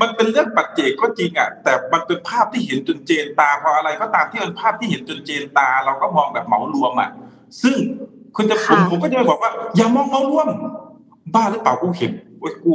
[0.00, 7.10] มันเป็นเรื่องปัจเจกก็จริงอะแต่มันเป็นภาพที่เห็นจนเจนตาพออะไรก็ตามที่เป็นภาพที่เห็นจนเจนตา เราก็มองแบบเหมารวมอะ
[7.62, 7.76] ซึ่ง
[8.36, 10.48] คุณจะผมผมก็จะไปบอกว่า อย่ามองเหมารวม
[11.34, 12.74] บ้าหรือเปล่ากูเห็นโอ้ยกู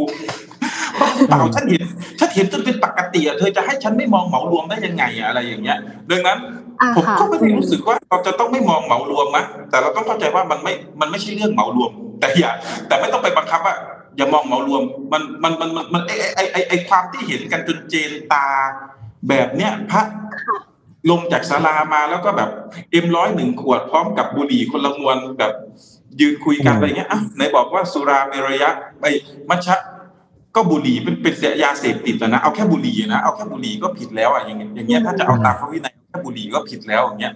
[1.02, 1.84] บ้าหรือเปล่าฉันเห็น
[2.20, 5.78] ฉันเห็นจนเป็นปกติอะเธอจะให้ฉันไม่มองเหมารวมได้ยังไงอะอะไรอย่างเงี้ย
[6.10, 6.38] ดังนั้น
[6.82, 12.52] อ่าผมค่ะก็ไม่ได้รู้สึกว่าเราจะต้องไม่มองเหมารวมนะแต่เราต้องเข้าใจว่ามันไม่มันไม่ใช่เรื่องเหมารวม แต่อย่า
[12.88, 13.76] แต่ไม่ต้องไปบังคับว่า
[14.18, 14.82] อย่ามองเหมารวม
[15.14, 18.48] มันมันมันมันมันไอไอไอไอความที่เห็นกันจนเจนตา
[19.30, 20.02] แบบเนี้ยพระ
[21.10, 22.50] ลงจากศาลามาแล้วก็แบบ
[22.92, 25.54] เอ็มร้อยหนึ่งขวดพร้อมกับบุหรี่คนละมวนแบบ
[26.20, 28.70] ยืนคุยกันอืมอะไรเงี้ยอะไหนบอกว่าสุราเมรยะ
[29.02, 29.06] ไอ
[29.50, 29.76] มัชชะ
[30.56, 31.34] ก็บุหรี่เป็นเป็น
[31.64, 37.34] ยาเสพติดอะนะเอาแค่บุหรี่นะเอาแค่บุหรี่ก็ผิดแล้วอะอย่างเงี้ยอย่างเงี้ยถ้าจะเอาตามพระวินัยแค่บุหรี่ก็ผิดแล้วอย่างเงี้ย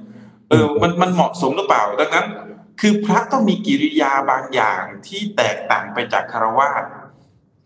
[0.49, 2.26] เออมันมันเหมาะสมหรือเปล่าดังนั้น
[2.82, 6.84] คือพระต้องมีกิริยาบางอย่างที่แตกต่างไปจากคารวาส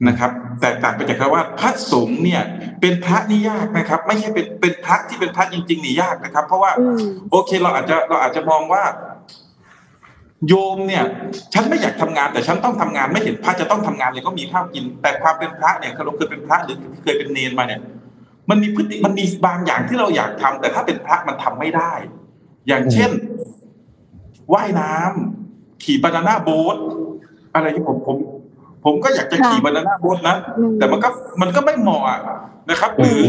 [0.08, 0.32] นะครับ
[0.62, 2.42] แตกต่างไปจากคารวาสพระสงฆ์เนี่ย
[2.82, 6.98] เป็นพระนี่ยากนะครับ ไม่ใช่เป็นเป็นพระที่เป็นพระจริงๆนี่ยากนะครับ เพราะว่าอืม
[7.32, 8.84] โอเคเราอาจจะเราอาจจะมองว่า
[10.48, 11.04] โยมเนี่ย
[11.54, 17.82] ฉันไม่อยากทำงาน แต่ฉันต้องทำงานไม่เห็นพระจะต้องทำงานเลยก็มีข้าวกิน แต่ความเป็นพระเนี่ยเราเคยเป็นพระหรือเคยเป็นเนนมาเนี่ย
[18.50, 21.94] มันมีพฤติมันมีบางอย่างที่เราอยากทำแต่ถ้าเป็นพระมันทำไม่ได้
[22.68, 23.12] อย่างเช่น
[24.54, 26.78] ว่ายน้ำขี่บานาน่าโบ๊ท
[27.56, 28.18] อะไรที่ผมผม
[28.86, 31.10] ผมก็อยากจะค่ะขี่บานาน่าโบ๊ทนะอืมแต่มันก็
[31.42, 32.20] มันก็ไม่เหมาะอะ
[32.70, 33.24] นะครับ หรือ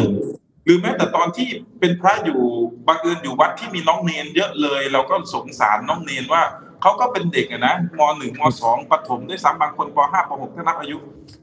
[0.64, 1.49] หรือแม้แต่ตอนที่
[1.81, 2.40] เป็นพระอยู่
[2.87, 6.42] บังเอิญอยู่วัดที่มีน้องเนนเยอะเลย เราก็สงสารน้องเนนว่า
[6.83, 10.97] เขาก็เป็นเด็กอะนะมหนึ่งมสองปฐมด้วยซ้ำบางคนปห้าปหกถ้านับอายุ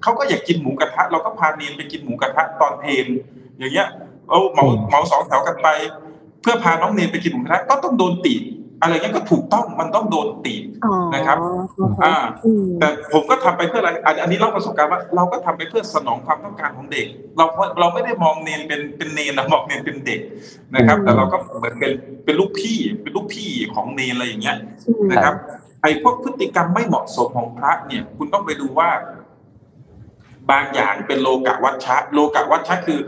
[0.04, 3.06] เขาก็อยากกินหมูกระทะ เราก็พาเนียนไปกินหมูกระทะตอนเพลน
[3.58, 3.88] อย่างเงี้ย
[4.30, 5.68] เอาเหมาเหมาสองแถวกันไป
[6.42, 8.36] เพื่อพาน้องเนียนไปกินหมูกระทะก็ต้องโดนตี
[8.82, 17.08] อะไรเงี้ยก็ถูกต้องมันต้องโดนติอ๋อนะครับอ่าอ่าอืมแต่ผมก็ทำไปเพื่ออะไรอันอันนี้เล่าประสบการณ์ว่าเราก็ทำไปเพื่อสนองความต้องการของเด็ก
[17.38, 17.46] เรา
[17.80, 20.22] เราไม่ได้มองเนนเป็นเป็นเนนนะมองเนนเป็นเด็ก
[20.76, 21.92] นะครับ แต่เราก็เหมือนเป็น
[22.26, 24.58] เป็นลูกพี่เป็นลูกพี่ของเนนอะไรอย่างเงี้ย
[24.88, 25.36] อืมนะครับ
[25.82, 28.90] ไอ้พวกพฤติกรรมไม่เหมาะสมของพระเนี่ย คุณต้องไปดูว่า
[30.52, 33.00] บางอย่างเป็นโลกะวัชชะ โลกะวัชชะคือ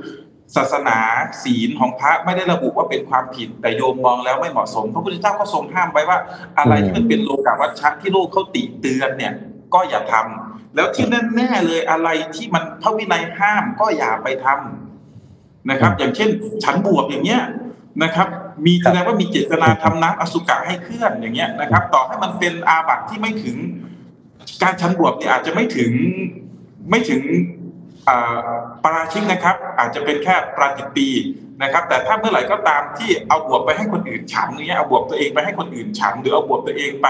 [0.55, 0.97] ศาสนา
[1.43, 6.17] ศีลของพระไม่ได้ระบุว่าเป็นความผิดแต่โยมมองแล้วไม่เหมาะสม พระพุทธเจ้าก็ทรงห้ามไว้ว่า
[6.59, 9.33] อะไรที่มันเป็นโลกะวัชชะที่โลกเขาติเตือนเนี่ย
[9.73, 11.05] ก็อย่าทำแล้วที่
[11.35, 16.29] แน่ๆเลยอะไรที่มันพระวินัยห้ามก็อย่าไปทำนะครับ อย่างเช่น
[16.63, 17.41] ฉันบวบอย่างเงี้ย
[18.03, 18.27] นะครับ
[18.65, 23.57] มีแสดงว่ามีเจตนาทำน้ำอสุกะให้เคลื่อนอย่างเงี้ยนะครับ ต่อให้มันเป็นอาบัติที่ไม่ถึง
[24.63, 25.91] การชันบวบเนี่ยอาจจะไม่ถึง
[26.89, 27.56] ไม่ถึงอ่า
[28.83, 31.09] ปาราชิกนะครับ อาจจะเป็นแค่ปราจิตตี
[31.63, 37.07] นะครับ แต่ถ้าเมื่อไหร่ก็ตามที่เอาบวบไปให้คนอื่นฉันอย่างเงี้ยเอาบวบตัวเองไปให้คนอื่นฉัน หรือเอาบวบตัวเองไป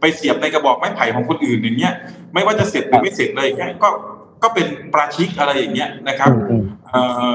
[0.00, 1.94] ไปเสียบในกระบอกไม้ไผ่ของคนอื่นอย่างเงี้ย
[2.34, 3.88] ไม่ว่าจะเสร็จหรือไม่เสร็จเลยอย่างเงี้ยก็
[4.42, 7.34] ก็เป็นปราชิกอะไรอย่างเงี้ยนะครับอืมอืมเอ่อ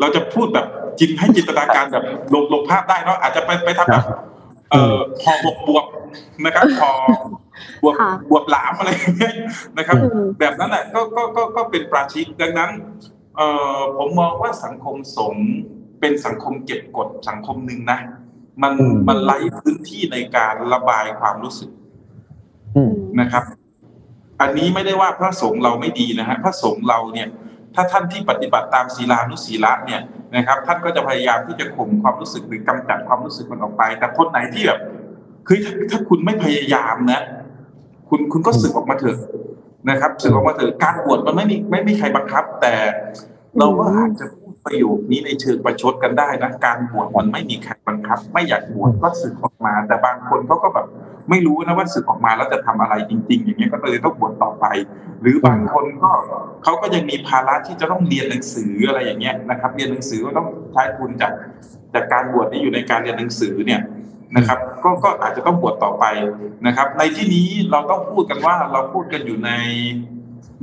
[0.00, 0.66] เราจะพูดแบบ
[0.98, 4.04] จินให้จินตนาการแบบลงลงภาพได้เนาะอาจจะไปไปทำแบบ
[4.70, 5.84] เอ่อห่อบวบบวบ
[6.44, 6.92] นะครับห่อ
[7.82, 9.34] บวบค่ะบวบหลามอะไรอย่างเงี้ย
[9.78, 12.70] นะครับอืมแบบนั้นแหละก็ก็ก็ก็เป็นปราชิกดังนั้น
[13.36, 15.46] เอ่อผมมองว่าสังคมสงฆ์
[16.00, 17.98] เป็นสังคมเก็บกดสังคมหนึ่งนะ
[18.62, 21.70] มันอืมมันไร้พื้นที่ในการระบายความรู้สึก
[22.76, 23.44] อืมนะครับ
[24.40, 27.28] อันนี้ไม่ได้ว่าพระสงฆ์เราไม่ดีนะฮะพระสงฆ์เราเนี่ย
[27.74, 30.02] ถ้าท่านที่ปฏิบัติตามศีลานุศีละเนี่ย
[30.36, 34.80] นะครับ ท่านก็จะพยายามที่จะข่มความรู้สึกหรือกำจัดความรู้สึกมันออกไป แต่คนไหนที่แบบ
[35.46, 37.22] คือถ้าถ้าคุณไม่พยายามนะ
[38.08, 39.18] คุณคุณก็สึกออกมาเถอะ
[39.90, 42.74] นะครับสึกออกมาเถอะการบวชมันไม่มีไม่มีใครบังคับ แต่
[43.58, 50.86] เราก็อาจจะพูดประโยคนี้ในเชิงประชดกันได้นะการบวชมันไม่มีใครบังคับ ไม่อยากบวชก็สึกออกมา แต่บางคนเขาก็แบบ
[51.30, 54.66] ไม่รู้นะว่าสึกออกมาแล้วจะทำอะไรจริง ๆ อย่างเงี้ยก็เลยต้องบวชต่อไป
[55.20, 56.10] หรือบางคนก็
[56.62, 61.32] เขาก็ยังมีภาระที่จะต้องเรียนหนังสืออะไรอย่างเงี้ยนะครับ เรียนหนังสือก็ต้องใช้ทุนจาก
[61.94, 63.80] จากการบวชที่อยู่ในการเรียนหนังสือเนี่ย
[64.36, 66.04] นะครับก็ก็อาจจะต้องบวชต่อไป
[66.66, 69.50] นะครับ ในที่นี้เราต้องพูดกันว่าเราพูดกันอยู่ใน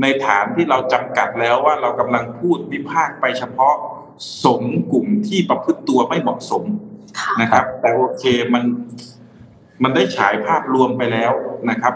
[0.01, 3.75] ในฐานที่เราจำกัดแล้วว่าเรากำลังพูดวิพากษ์ไปเฉพาะ
[4.43, 6.63] สงฆ์กลุ่มที่ประพฤติตัวไม่เหมาะสม
[7.19, 8.63] ค่ะนะครับ แต่โอเคมัน
[9.83, 11.31] มันได้ฉายภาพรวมไปแล้ว
[11.69, 11.93] นะครับ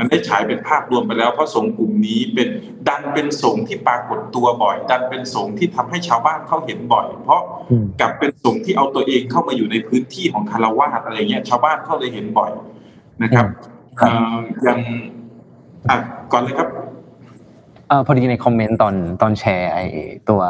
[0.00, 2.48] มันได้ฉายเป็นภาพรวมไปแล้วเพราะสงฆ์กลุ่มนี้เป็น
[2.88, 12.50] ดันเป็นสงฆ์ที่ปรากฏตัวบ่อย ดันเป็นสงฆ์ที่ทำให้ชาวบ้านเขาเห็นบ่อย เพราะอืมกลับเป็นสงฆ์ที่เอาตัวเองเข้ามาอยู่ในพื้นที่ของคารวาสอะไรเงี้ยชาวบ้านเขาเลยเห็นบ่อย
[13.22, 13.46] นะครับ
[14.00, 14.78] ครับเอ่ออย่าง
[15.90, 15.96] อะ
[16.32, 16.68] ก่อนเลยครับ
[17.88, 19.78] เอ่อพอดีในคอมเมนต์ตอนตอนแชร์ไอ
[20.28, 20.40] ตัว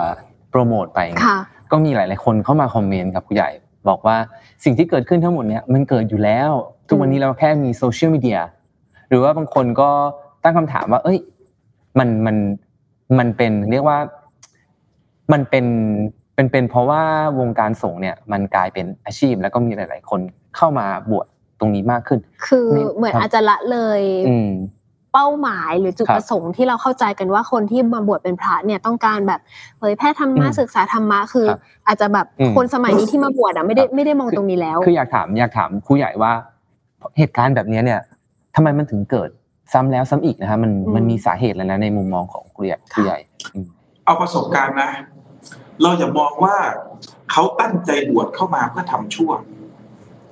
[0.50, 1.38] โปรโมทไปค่ะ
[1.72, 3.50] ก็มีหลาย ๆ คนเข้ามาคอมเมนต์ครับผู้ใหญ่
[3.88, 4.16] บอกว่า
[4.64, 6.50] สิ่งที่เกิดขึ้นทั้งหมดเนี้ยมันเกิดอยู่แล้ว
[6.88, 8.40] ทุกวันนี้เราแค่มีโซเชียลมีเดีย
[9.10, 9.90] หรือว่าบางคนก็
[10.42, 11.18] ตั้งคำถามว่า เอ้ย
[11.98, 12.36] มันมัน
[13.18, 13.98] มันเป็นเรียกว่า
[15.32, 15.66] มันเป็น
[16.34, 17.02] เป็นเป็นเพราะว่า
[17.40, 20.20] วงการสงฆ์เนี่ย มันกลายเป็นอาชีพแล้วก็มีหลาย ๆ คน
[20.56, 21.26] เข้ามาบวช
[21.60, 24.50] ตรงนี้มากขึ้น คือนี่เหมือนครับอาจจะละเลยอืม
[25.12, 29.40] เป้าหมายหรือจุดครับประสงค์ที่เราเข้าใจกันว่าคนที่มาบวชเป็นพระเนี่ยต้องการแบบ
[29.78, 36.32] เผยแพร่ธรรมะอืมศึกษาธรรมะคือครับอาจจะแบบอืมคนสมัยนี้ที่มาบวชอะไม่ได้ครับไม่ได้มองตรงนี้แล้ว คืออยากถามอยากถามครูใหญ่ว่า
[37.18, 38.00] เหตุการณ์แบบนี้เนี่ย
[38.54, 39.30] ทำไมมันถึงเกิด
[39.72, 43.18] ซ้ำแล้วซ้ำอีกนะฮะมันอืมมันมีสาเหตุอะไรนะในมุมมองของครูใหญ่ครูใหญ่
[43.54, 43.66] อืม
[44.04, 44.90] เอาประสบการณ์นะ
[45.82, 46.56] เราอย่ามองว่า
[47.30, 49.30] เขาตั้งใจบวชเข้ามาเพื่อทำชั่ว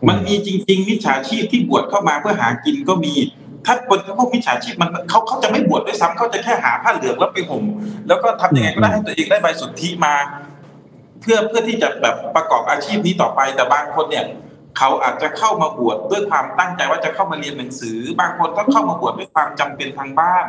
[0.08, 3.14] มันมีจริง ๆ มิจฉาชีพที่บวชเข้ามาเพื่อหากินก็มี
[3.66, 7.64] ถ้าคนพวกมิจฉาชีพมันเขาเขาจะไม่บวชด้วยซ้ำเขาจะแค่หาผ้าเหลืองแล้วไปห่ม
[8.08, 10.14] แล้วก็ทำยังไงก็ได้ให้ตัวเองได้ใบสุทธิมา
[11.20, 14.24] เพื่อเพื่อที่จะแบบประกอบอาชีพนี้ต่อไปแต่บางคนเนี่ย
[14.78, 20.44] เขาอาจจะเข้ามาบวชด้วยความตั้งใจว่าจะเข้ามาเรียนหนังสือ บางคนก็เข้ามาบวชด้วยความจำเป็นทางบ้าน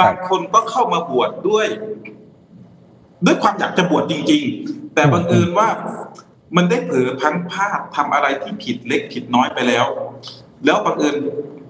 [0.00, 1.66] บางคนก็เข้ามาบวชด้วย
[3.26, 5.68] ด้วยความอยากจะบวชจริง ๆ แต่บังเอิญว่า
[6.56, 9.84] มันได้เผลอพังพลาดทำอะไรที่ผิดเล็กผิดน้อยไปแล้ว
[10.64, 11.16] แล้วบังเอิญ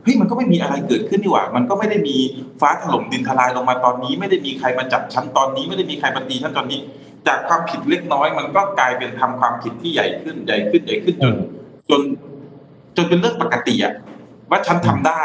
[0.02, 2.16] เฮ้ยมันก็ไม่มีอะไรเกิดขึ้นนี่หว่า มันก็ไม่ได้มี
[2.60, 6.80] ฟ้าถล่มดินทลายลงมาตอนนี้ ไม่ได้มีใครมาจับฉันตอนนี้ ไม่ได้มีใครมาตีฉันตอนนี้
[7.26, 11.34] จากความผิดเล็กน้อย มันก็กลายเป็นทำความผิดที่ใหญ่ขึ้นใหญ่ขึ้นใหญ่ขึ้นจน
[11.90, 12.02] จน
[12.96, 13.94] จนเป็นเรื่องปกติอะ
[14.50, 15.22] ว่าฉันทำได้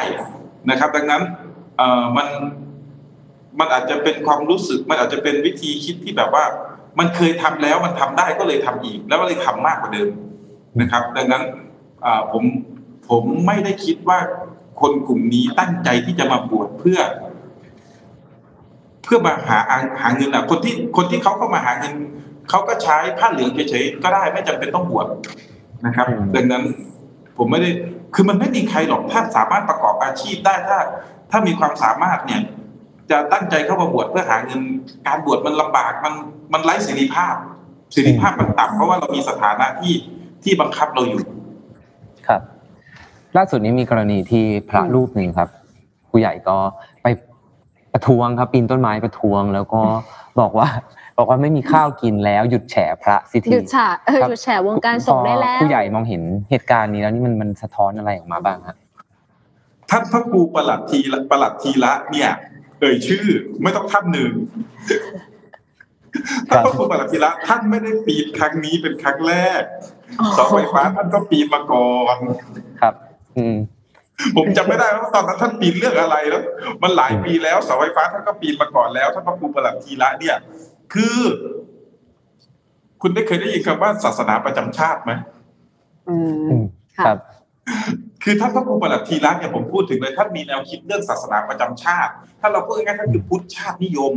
[0.70, 1.22] นะครับ ดังนั้น
[1.78, 2.28] เอ่อมัน
[3.60, 6.46] มันอาจจะเป็นความรู้สึก มันอาจจะเป็นวิธีคิดที่แบบว่า
[7.00, 10.10] มันเคยทำแล้วมันทำได้ก็เลยทำอีก แล้วก็เลยทำมากกว่าเดิม
[10.82, 11.44] นะครับ ดังนั้น
[12.06, 12.44] อ่าผม
[13.10, 14.20] ผมไม่ได้คิดว่า
[14.82, 17.00] คนกลุ่มนี้ตั้งใจที่จะมาบวชเพื่อ
[19.04, 19.60] เพื่อมาหา
[20.02, 21.94] หาเงินอะ คนที่คนที่เขาเข้ามาหาเงิน
[22.50, 25.08] เขาก็ใช้ผ้าเหลืองเฉยๆก็ได้ไม่จำเป็นต้องบวช
[25.86, 26.64] นะครับอืมดังนั้น
[27.38, 27.70] ผมไม่ได้
[28.16, 30.78] คือมันไม่มีใครหรอกถ้าสามารถประกอบอาชีพได้ถ้า
[31.32, 32.42] ถ้ามีความสามารถเนี่ย
[33.12, 34.62] จะตั้งใจเข้ามาบวชเพื่อหาเงิน
[35.08, 36.14] การบวชมันลำบากมัน
[36.54, 37.36] มันไร้เสรีภาพ
[37.92, 39.94] เสรีภาพมันต่ำเพราะว่าเรามีสถานะที่
[40.44, 41.24] ที่บังคับเราอยู่
[42.28, 42.42] ครับ
[43.38, 45.50] ล่าสุดนี้มีกรณีที่พระรูปหนึ่งครับ
[46.10, 46.58] ครูใหญ่ก็
[47.04, 47.08] ไป
[47.94, 49.82] ประท้วงครับปีนต้นไม้ประท้วง แล้วก็
[50.40, 50.68] บอกว่า
[51.20, 58.78] บอกว่าไม่มีข้าวกินแล้วหยุดแฉพระสิทีหยุดฉะเออครับหยุดแฉวงการส่งได้แล้พวอผู้ใหญ่มองเห็นเหตุการณ์นี้แล้วนี่มันมันสะท้อนอะไรออกมาบ้างฮะ
[59.90, 62.30] ท่านพระครูประหลัดทีละประหลัดทีละ เนี่ย
[62.80, 63.26] เอ่ยชื่อ
[63.64, 64.32] ไม่ต้องท่านหนึ่ง
[66.48, 69.62] ท่านพระครูประหลัดทีละ ท่านไม่ได้ปีนครั้งนี้เป็นครั้งแรก
[70.20, 72.18] อ๋อเสาไฟฟ้าท่านก็ปีนมาก่อน
[72.82, 72.94] ครับ
[73.38, 73.58] อืม
[74.38, 76.44] ผมจำไม่ได้ว่าตอนนั้นท่านปีนเรื่องอะไรแล้ว
[76.84, 80.36] มันหลายปีแล้วเสาไฟฟ้าท่านก็ปีนมาก่อนแล้วท่านพระครูประหลัดทีละเนี่ย
[80.94, 81.18] คือ
[83.02, 85.12] คุณได้เคยได้ยินคำว่าศาสนาประจำชาติไหม
[86.10, 86.64] อืมอืม
[86.98, 87.18] ค่ะครับ
[88.24, 94.14] คือท่านพระครูประหลัดทีละเนี่ยผมพูดถึงเลยท่านมีแนวคิดเรื่องศาสนาประจำชาติ ถ้าเราพูดง่ายๆท่านคือพุทธชาตินิยม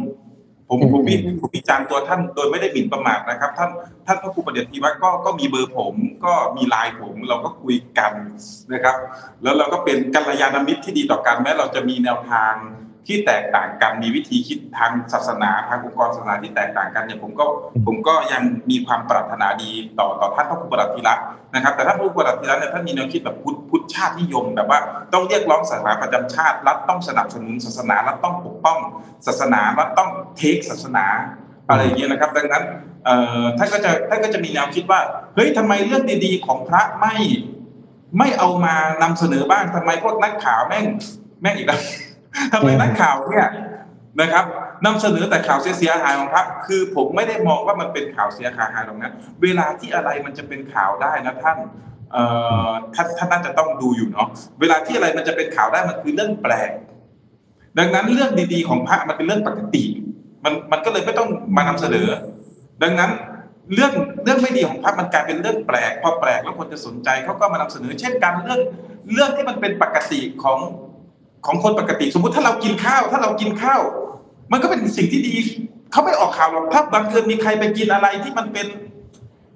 [0.68, 3.70] ผมอืมผมวิผมวิจารณ์ตัวท่านโดยไม่ได้หมิ่นประมาทนะครับ ท่าน
[4.06, 8.12] ท่านพระครูประหลัดทีละก็ก็มีเบอร์ผม ก็มีไลน์ผมเราก็คุยกัน
[8.72, 8.96] นะครับ
[9.42, 12.54] แล้วเราก็เป็นกัลยาณมิตรที่ดีต่อกันแม้เราจะมีแนวทาง
[13.06, 17.44] ที่แตกต่างกันมีวิธีคิดทางศาสนาทางองค์กรศาสนาที่แตกต่างกันเนี่ยผมก็
[17.86, 21.14] ผมก็ยังมีความปรารถนาดีต่อต่อท่านพระครูประหลัดทีละ
[21.54, 24.80] นะครับ แต่ท่านพระครูประหลัดทีละเนี่ยท่านมีแนวคิดแบบพุทธพุทธชาตินิยมแบบว่า
[25.12, 28.78] ต้องเรียกร้องศาสนาประจำชาติรัฐต้องสนับสนุนศาสนารัฐต้องปกป้อง
[29.26, 31.06] ศาสนารัฐต้องเทคศาสนา
[31.68, 32.64] อะไรอย่างเงี้ยนะครับ ดังนั้น
[33.04, 35.00] เอ่อท่านก็จะท่านก็จะมีแนวคิดว่า
[35.34, 37.14] เฮ้ยทำไมเรื่องดีๆของพระไม่
[38.18, 40.84] ไม่เอามานำเสนอบ้างทำไมพวกนักข่าวแม่ง
[41.42, 41.80] แม่งอีกแล้ว
[42.52, 43.48] ทำไมนักข่าวเนี่ย
[44.20, 44.44] นะครับ
[44.86, 51.58] นำเสนอแต่ข่าวเสียหายของพระคือผมไม่ได้มองว่ามันเป็นข่าวเสียหายหรอกนะเวลาที่อะไรมันจะเป็นข่าวได้นะท่าน
[52.12, 52.24] เอ่
[52.68, 54.28] อท่านท่านน่าจะต้องดูอยู่เนาะ
[54.60, 56.70] เวลาที่อะไรมันจะเป็นข่าวได้มันคือเรื่องแปลก
[57.78, 59.84] ดังนั้นเรื่องดีๆของพระมันเป็นเรื่องปกติ
[60.44, 62.08] มันมันก็เลยไม่ต้องมานำเสนอ
[62.82, 63.10] ดังนั้น
[63.74, 63.92] เรื่อง
[64.24, 68.60] เรื่องไม่ดีของพระมันกลายเป็นเรื่องแปลกพอแปลกแล้วคนจะสนใจเขาก็มานำเสนอ เช่นกันเรื่อง
[69.12, 70.58] เรื่องที่มันเป็นปกติของ
[71.46, 73.80] ของคนปกติ สมมุติถ้าเรากินข้าว ถ้าเรากินข้าว
[74.52, 75.34] มันก็เป็นสิ่งที่ดี
[75.92, 78.66] เขาไม่ออกข่าวหรอกถ้าบังเอิญมีใครไปกินอะไรที่มันเป็น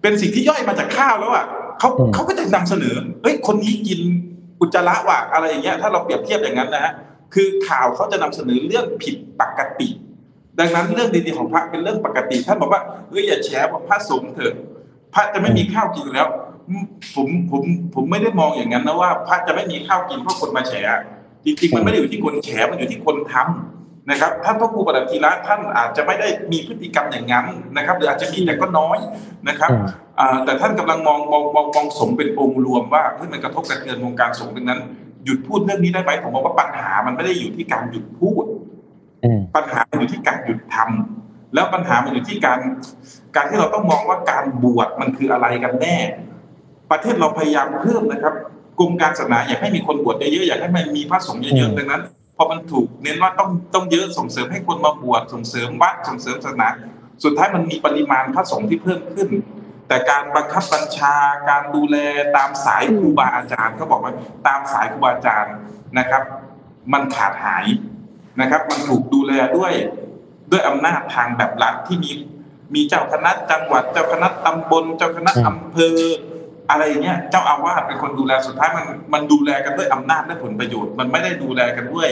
[0.02, 1.46] เป็นสิ่งที่ย่อยมาจากข้าวแล้วอะ
[1.78, 4.00] เขาอืมเขาก็จะนำเสนอเฮ้ยคนนี้กิน
[4.60, 6.92] อุจจาระว่ะอะไรอย่างเงี้ย ถ้าเราเปรียบเทียบอย่างนั้นนะฮะ
[7.34, 9.88] คือข่าวเขาจะนำเสนอเรื่องผิดปกติ
[10.58, 14.54] ดังนั้นเรื่องดีๆของพระเป็นเรื่องปกติท่านบอกว่าเฮ้ยอย่าแฉว่าพระสงฆ์เถอะ
[15.14, 16.28] พระจะไม่มีข้าวกินอยู่แล้ว
[16.68, 20.72] อืมผมผมผมไม่ได้มองอย่างนั้นนะว่า พระจะไม่มีข้าวกินเพราะคนมาแฉ
[21.46, 28.98] จริงๆ มันไม่ได้อยู่ที่คนแฉมันอยู่ที่คนทำนะครับท่านพระครูปฏิทีระท่านอาจจะไม่ได้มีพฤติกรรมอย่างนั้นนะครับ หรืออาจจะมีแต่ก็น้อย
[29.48, 29.86] นะครับอืม
[30.20, 34.80] อ่าแต่ท่านกำลังมองมองมองมองสงฆ์เป็นองค์รวมว่าเฮ้ยมันกระทบกระเทือนวงการสงฆ์ดังนั้น
[35.24, 38.44] หยุดพูดเรื่องนี้ได้ไหมผมบอกว่าปัญหามันไม่ได้อยู่ที่การหยุดพูด
[39.24, 42.60] อืมปัญหามันอยู่ที่การหยุดทำแล้วปัญหามันอยู่ที่การ
[43.36, 45.96] การที่เราต้องมองว่าการบวชมันคืออะไรกันแน่
[46.90, 48.34] ประเทศเราพยายามเพิ่มนะครับ
[48.78, 52.02] กรมการศาสนาอยากให้มีคนบวชเยอะๆอยากให้มันมีพระสงฆ์เยอือะมๆดังนั้น
[52.36, 56.68] พอมันถูกเน้นว่าต้องต้องเยอะส่งเสริมให้คนมาบวชส่งเสริมวัดส่งเสริมศาสนา
[57.24, 59.28] สุดท้ายมันมีปริมาณพระสงฆ์ที่เพิ่มขึ้น
[59.88, 61.14] แต่การบังคับบัญชา
[61.48, 61.96] การดูแล
[62.36, 64.12] ตามสายครูบาอาจารย์เขาบอกว่า
[64.46, 65.54] ตามสายครูบาอาจารย์
[65.98, 66.22] นะครับ
[66.92, 67.66] มันขาดหาย
[68.40, 69.72] นะครับ มันถูกดูแลด้วย
[70.50, 72.10] ด้วยอำนาจทางแบบรัฐที่มี
[72.74, 75.98] มีเจ้าคณะจังหวัดเจ้าคณะตำบลเจ้าคณะอืมอำเภอ
[76.70, 82.08] อะไรอย่างเงี้ยเจ้าอาวาสเป็นคนดูแลสุดท้ายมันมันดูแลกันด้วยอำนาจและผลประโยชน์ มันไม่ได้ดูแลกันด้วย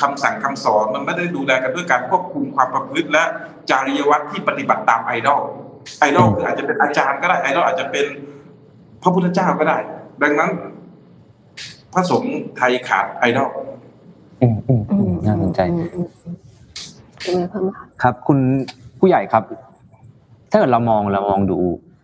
[0.00, 3.24] คำสั่งคำสอนมันไม่ได้ดูแลกันด้วยการควบคุมความประพฤติและ
[3.70, 5.42] จริยวัตรที่ปฏิบัติตามไอดอล
[6.00, 8.06] ไอดอลคืออาจจะเป็นอาจารย์ก็ได้ไอดอลอาจจะเป็น
[9.02, 9.78] พระพุทธเจ้าก็ได้
[10.22, 10.50] ดังนั้น
[11.92, 13.50] พระสงฆ์ไทยขาดไอดอล
[14.42, 16.06] อืมอืมอืมน่าสนใจอืมอืม
[17.24, 18.38] อะไรเพิ่มไหมคะครับ คุณ
[19.00, 19.44] ผู้ใหญ่ครับ
[20.50, 21.58] ถ้าเกิดเรามองเรามองดู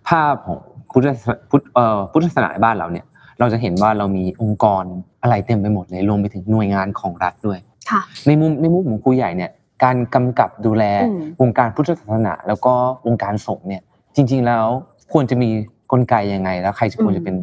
[0.08, 0.58] ภาพของ
[0.94, 3.07] พุทธศาสพุทธเอ่อพุทธศาสนาในบ้านเราเนี่ย
[3.40, 4.85] เราจะเห็นว่าเรามีองค์กร
[5.22, 7.59] อะไรเต็มไปหมดเลยรวมไปถึงหน่วยงานของรัฐด้วย
[7.90, 9.50] ค่ะในมุมในมุมของครูใหญ่เนี่ย
[9.85, 12.74] การกำกับดูแลอืมวงการพุทธศาสนา แล้วก็
[13.07, 13.83] วงการสงฆ์เนี่ย
[14.16, 14.66] จริง ๆ แล้ว
[15.12, 15.48] ควรจะมี
[15.92, 17.37] กลไกยังไง แล้วใครจะควรจะเป็น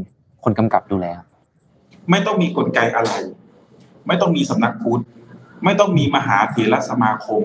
[0.43, 1.27] คนกำกับดูแลครับ
[2.09, 3.11] ไม่ต้องมีกลไกอะไร
[4.07, 5.03] ไม่ต้องมีสำนักพุทธ
[5.65, 7.41] ไม่ต้องมีมหาเถรสมาคม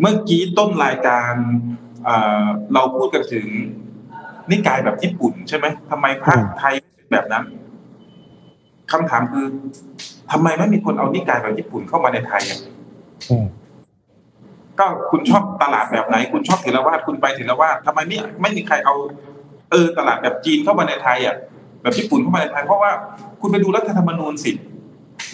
[0.00, 1.32] เมื่อกี้ต้นรายการ
[2.04, 3.46] เอ่อเราพูดกันถึง
[4.50, 7.44] นิกายแบบญี่ปุ่นใช่ไหมทำไมพระอืมไทยเป็นแบบนั้น
[8.92, 9.46] คำถามคือ
[10.32, 12.60] ทำไมไม่มีคนเอานิกายแบบญี่ปุ่นเข้ามาในไทยอะ
[13.30, 13.46] อืม
[14.78, 18.94] ก็คุณชอบตลาดแบบไหน คุณชอบเถรวาทคุณไปเถรวาททำไมไม่ไม่มีใครเอา
[19.70, 21.36] เออ ตลาดแบบจีนเข้ามาในไทยอะ
[21.82, 22.90] แบบญี่ปุ่นเข้ามาในไทยเพราะว่า
[23.40, 24.52] คุณไปดูรัฐธรรมนูญสิ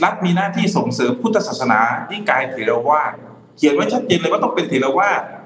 [0.05, 3.13] รัฐมีหน้าที่ส่งเสริมพุทธศาสนาที่กายเถรวาท
[3.57, 5.46] เขียนไว้ชัดเจนเลยว่าต้องเป็นเถรวาทอืม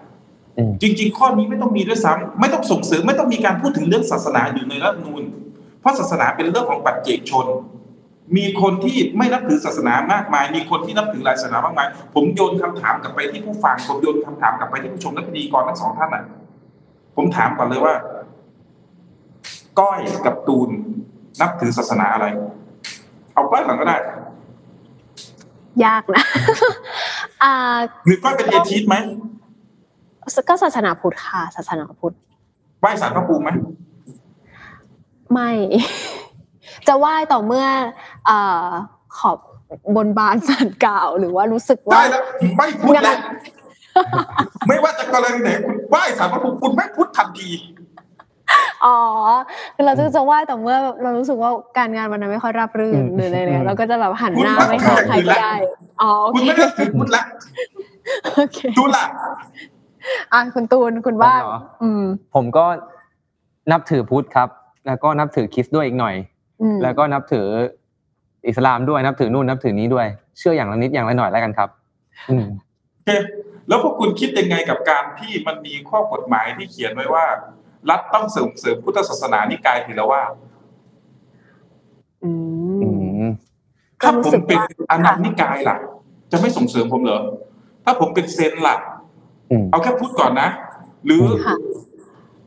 [0.83, 5.23] จริง ๆ ข้อนี้ไม่ต้องมีด้วยซ้ำไม่ต้องส่งเสริมไม่ต้องมีการพูดถึงเรื่องศาสนาอยู่ในรัฐธรรมนูญ
[5.81, 7.47] เพราะศาสนาเป็นเรื่องของปัจเจกชน
[8.37, 16.25] มีคนที่ไม่นับถือศาสนามากมาย มีคนที่นับถือหลายศาสนามากมาย ผมโยนคำถามกลับไปที่ผู้ฟังผมโยนคำถามกลับไปที่ผู้ชมและพิธีกรทั้งสองท่านอะ
[17.17, 17.95] ผมถามก่อนเลยว่า
[19.81, 20.69] ก้อยกับตูน
[21.41, 22.27] นับถือศาสนาอะไร
[23.35, 23.97] เอาก้อยก่อนก็ได้
[25.85, 26.25] ยากนะ
[27.43, 28.97] อ่าหรือก้อยเป็นเอทีสไหม
[30.49, 32.15] ก็ศาสนาพุทธค่ะศาสนาพุทธ
[32.81, 33.51] ไหว้สารพระภูมิไหม
[35.33, 35.51] ไม่
[36.89, 37.67] จะไหว้ต่อเมื่อ
[38.27, 38.67] เอ่อ
[39.19, 39.37] ขอบ
[39.97, 42.23] บนบานสารกล่าว หรือว่ารู้สึกว่าได้แล้ว
[42.57, 43.19] ไม่พุทธแล้วงาน
[44.69, 47.51] ไม่ว่าจะกรณีไหนคุณไหว้สารพระภูมิคุณไม่พุทธทันที
[48.85, 48.99] อ๋อ
[49.75, 55.55] คือเราจะจะไหว้แต่เมื่อเรารู้สึกว่าการงานวันนั้นไม่ค่อยราบรื่อืนมหรืออะไรเนี่ยอืมเราก็จะแบบหันหน้าคุณไม่หาใครคุณก็ละได้
[56.03, 57.25] อ๋อโอคุณเคไม่ได้ถือพุทธแล้ว
[58.37, 59.05] โอเคดูล่ะ
[60.33, 62.03] อะคุณตูนคุณว่าผมเหรออืม
[62.35, 62.67] ผมก็
[63.73, 64.49] นับถือพุทธครับ
[64.87, 66.15] แล้วก็นับถือคริสต์ด้วยอีกหน่อย
[66.63, 67.47] อืมแล้วก็นับถือ
[68.49, 70.07] อิสลามด้วยนับถือนู่นนับถือนี้ด้วย
[70.39, 71.69] เชื่ออย่างละนิดอย่างละหน่อยแล้วกันครับ
[72.31, 72.47] อืม
[72.95, 73.11] โอเค
[73.69, 77.25] แล้วพวกคุณคิดยังไงกับการที่มันมีข้อกฎหมายที่เขียนไว้ว่า
[77.91, 80.33] รัฐต้องส่งเสริมพุทธศาสนานิกายเถรวาท
[82.25, 82.31] อื
[82.83, 82.89] อื
[83.21, 83.25] มม
[84.03, 85.79] ถ้าก็รู้ผมสึกเป็นว่าอนันต์นิกายล่ะ
[86.33, 87.21] จะไม่ส่งเสริมผมเหรอ
[87.85, 88.90] ถ้าผมเป็นเซนล่ะอืม
[89.71, 90.49] เอาแค่พูดก่อนนะ
[91.07, 91.57] หรือค่ะ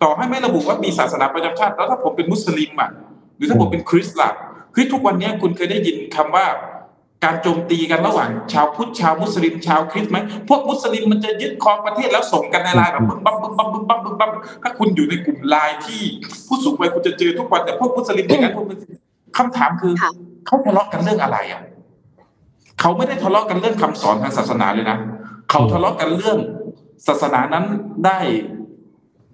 [0.01, 2.89] ต่อให้ไม่ระบุว่ามีศาสนาประจำชาติแล้วถ้าผมเป็นมุสลิมอะ
[3.37, 4.31] หรือถ้าผมเป็นคริสต์ล่ะ
[4.75, 6.45] คือทุกวันนี้คุณเคยได้ยินคำว่า
[7.23, 10.17] การโจมตีกันระหว่าง ชาวพุทธชาวมุสลิม ชาวคริสต์ไหม
[10.49, 14.31] พวกมุสลิมมันจะยึดครองประเทศแล้วส่งกันในไลน์แบบบึ้มบั้มบึ้มบั้มบึ้มบั้มบึ้มบั้ม
[14.63, 16.01] ถ้าคุณอยู่ในกลุ่มไลน์ที่
[16.47, 18.97] ผู้สูงวัยคุณจะเจอทุกวันแต่พวกมุสลิมอย่างนั้นพวกมุสลิม
[19.37, 20.11] คำถามคือค่ะ
[20.47, 21.61] เขาทะเลาะกันเรื่องอะไรอะ
[22.79, 24.97] เขาไม่ได้ทะเลาะกันเรื่องคำสอนทางศาสนาเลยนะ
[25.49, 26.37] เขาทะเลาะกันเรื่อง
[27.07, 27.65] ศาสนานั้น
[28.05, 28.19] ได้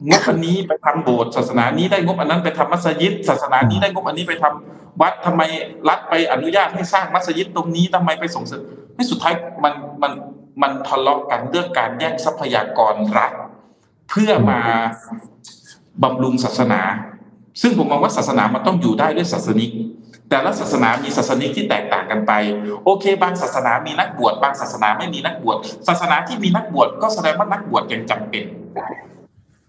[0.09, 5.41] งบอันนี้ไปทำโบสถ์ศาสนานี้ได้งบอันนั้นไปทำมัสยิด ศาสนานี้ได้งบอันนี้ไปทำวัดทำไม
[5.89, 8.63] รัฐไปอนุญาตให้สร้างมัสยิดตรงนี้ทำไมไปส่งเสริม
[8.95, 9.33] ให้สุดท้าย
[9.63, 10.11] มันมัน
[10.61, 13.31] มันทะเลาะกันเรื่องการแย่งทรัพยากรรัฐ
[14.09, 14.59] เพื่อมา
[16.03, 16.81] บำรุงศาสนา
[17.61, 19.71] ซึ่งผมมองว่าศาสนามันต้องอยู่ได้ด้วยศาสนิก
[20.29, 22.31] แต่ละศาสนามีศาสนิกที่แตกต่างกันไป
[22.85, 25.57] โอเค บางศาสนามีนักบวช บางศาสนาไม่มีนักบวช
[25.87, 28.43] ศาสนาที่มีนักบวชก็แสดงว่านักบวชยังจำเป็น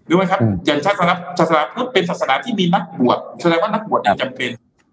[0.09, 4.51] รู้ไหมครับอืมอย่างศาสนาศาสนาพุทธเป็นศาสนาที่มีนักบวชแสดงว่านักบวชยังจำเป็น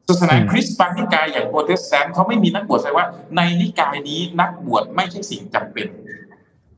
[0.08, 3.06] ศาสนาคริสต์บางนิกายอย่างโปรเตสแตนต์เขาไม่มีนักบวชแสดงว่า
[3.36, 5.86] ในนิกายนี้นักบวชไม่ใช่สิ่งจำเป็น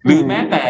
[0.05, 0.65] หรือแม้แต่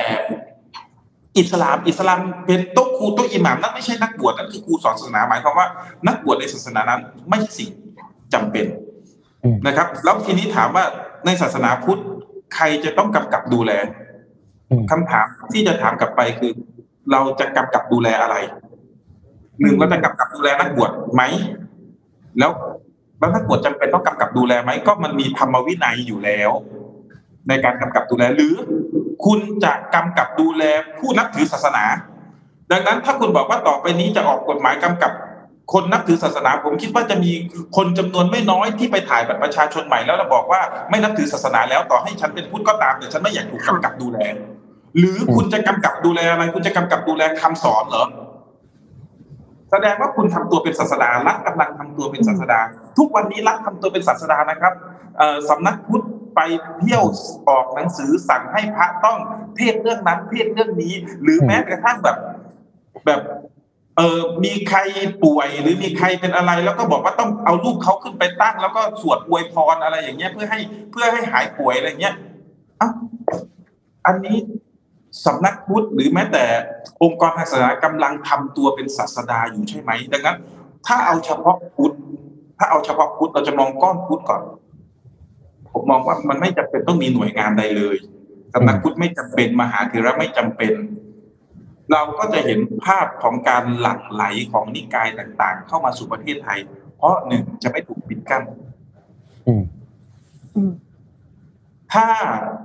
[1.39, 5.67] อิสลามอิสลามเป็นโต๊ะครูโต๊ะอิหม่ามนั่นไม่ใช่นักบวชนั่นคือครูสอนศาสนาหมายความว่า
[6.07, 7.71] นักบวชในศาสนานั้น ไม่ใช่สิ่ง
[8.35, 8.67] จำเป็น
[9.45, 10.85] อืมนะครับ แล้วทีนี้ถามว่า
[11.27, 12.01] ในศาสนาพุทธ
[12.55, 13.73] ใครจะต้องกำกับดูแล
[14.71, 16.53] อืมคำถามที่จะถามกลับไปคือ
[17.13, 18.37] เราจะกำกับดูแลอะไร
[19.61, 21.23] หนึ่งเราจะกำกับดูแลนักบวชไหม
[22.39, 22.53] แล้ว
[23.19, 26.51] แล้วนักบวชจำเป็นต้องกำกับดูแลไหมก็มันมีธรรมวินัยอยู่แล้ว
[27.49, 28.55] ในการกำกับดูแลหรือ
[29.25, 30.63] คุณจะกำกับดูแล
[30.99, 31.85] ผู้นับถือศาสนา
[32.73, 35.13] ดังนั้นถ้าคุณบอกว่าต่อไปนี้จะออกกฎหมายกำกับ
[35.73, 37.33] คนนับถือศาสนา ผมคิดว่าจะมี
[37.77, 40.61] คนจำนวนไม่น้อยที่ไปถ่ายบัตรประชาชนใหม่แล้วเราบอกว่า
[40.91, 44.19] ไม่นับถือศาสนาแล้วต่อให้ฉันเป็นพุทธก็ตามแต่ฉันไม่อยากถูกกำกับดูแล
[44.99, 48.07] หรือคุณจะกำกับดูแลอะไร คุณจะกำกับดูแลคำสอนเหรอ
[49.71, 52.61] แสดงว่าคุณทำตัวเป็นศาสดารัฐกำลังทำตัวเป็นศาสดา
[52.99, 54.73] ทุกวันนี้รัฐทำตัวเป็นศาสดานะครับ
[55.19, 56.05] เอ่อสำนักพุทธ
[56.35, 56.41] ไป
[56.79, 57.05] เที่ยว
[57.49, 59.19] ออกหนังสือสั่งให้พระต้อง
[59.57, 62.17] เทศน์เรื่องนั้นเทศน์เรื่องนี้ หรือแม้กระทั่งแบบ
[63.07, 63.21] แบบ
[64.01, 64.79] เออมีใคร
[65.25, 72.15] ป่วยหรือมีใครเป็นอะไร แล้วก็บอกว่าต้องเอารูปเขาขึ้นไปตั้ง แล้วก็สวดอวยพรอะไรอย่างเงี้ย เพื่อให้เพื่อให้หายป่วยอะไรเงี้ย
[72.81, 72.89] อะ
[74.07, 74.37] อันนี้
[75.27, 76.45] สำนักพุทธหรือแม้แต่
[77.03, 80.37] องค์กรทางศาสนากำลังทำตัวเป็นศาสดาอยู่ใช่ไหมดังนั้น
[80.87, 81.95] ถ้าเอาเฉพาะพุทธ
[82.59, 84.43] ถ้าเอาเฉพาะพุทธเราจะมองก้อนพุทธก่อน
[85.73, 87.97] ผมมองว่ามันไม่จำเป็นต้องมีหน่วยงานใดเลย
[88.55, 90.73] สำนักพุทธไม่จำเป็นมหาเถระไม่จำเป็น
[91.93, 96.59] เราก็จะเห็นภาพของการหลั่งไหลของนิกายต่างๆ เข้ามาสู่ประเทศไทย
[96.97, 98.43] เพราะหนึ่งจะไม่ถูกปิดกั้น
[99.47, 99.63] อืม
[100.57, 100.73] อืม
[101.93, 102.07] ถ้า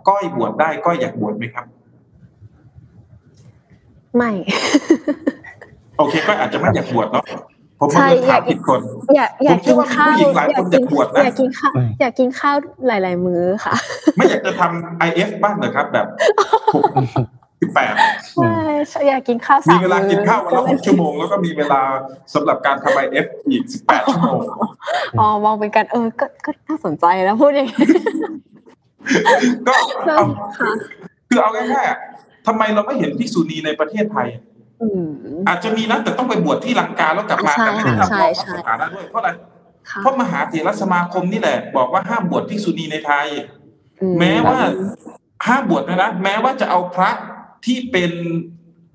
[0.07, 1.65] ก้อยบวชได้ก้อยอยากบวชไหมครับ
[4.17, 4.31] ไม่
[5.97, 7.25] โอเคก้อยอาจจะไม่อยากบวชเนาะ
[7.79, 8.81] ผมใช่ไม่ถามอยากผิดคน
[9.15, 12.55] อยากอยากกินข้าวผมคิดว่าผู้หญิงหลายอยาคกนกินอยากบวชนะอยากกินข้าวอืมอยากกินข้าว
[12.87, 13.75] หลาย ๆ มื้อค่ะ
[14.17, 16.07] ไม่อยากจะทำไอเอฟบ้างเหรอครับ แบบ
[17.61, 17.93] สิบแปด
[18.35, 18.54] ใช่ใช่
[19.07, 21.81] อยากกินข้าวสามีมเวลากินข้าววันละหมื้กชั่วโมง แล้วก็มีเวลา
[22.33, 24.39] สำหรับการทำไอเอฟอีกสิบแปดชั่วโมง
[25.19, 27.87] อ๋อมองเป็นการเออก็ก็น่าสนใจนะพูดอย่างนี้
[29.67, 29.73] ก็
[30.05, 30.25] ใช่เอา
[30.57, 30.71] ค่ะ
[31.29, 31.99] คือเอาง่ายๆอะ
[32.47, 34.27] ทำไมเราไม่เห็นภิกษุณีในประเทศไทย
[34.81, 35.05] อืม
[35.47, 39.29] อาจจะมีนะแต่ต้องไปบวชที่ลังกาแล้วกลับมาใช่แต่ไม่ได้ทำใช่รองใช่สถานะด้วยเพราะอะไร
[39.89, 43.27] ค่ะเพราะมหาเถรสมาคมนี่แหละ บอกว่าห้ามบวชภิกษุณีในไทย
[44.01, 44.59] อืแม้ว่า
[45.47, 47.11] ห้ามบวชนะนะแม้ว่าจะเอาพระ
[47.65, 48.11] ที่เป็น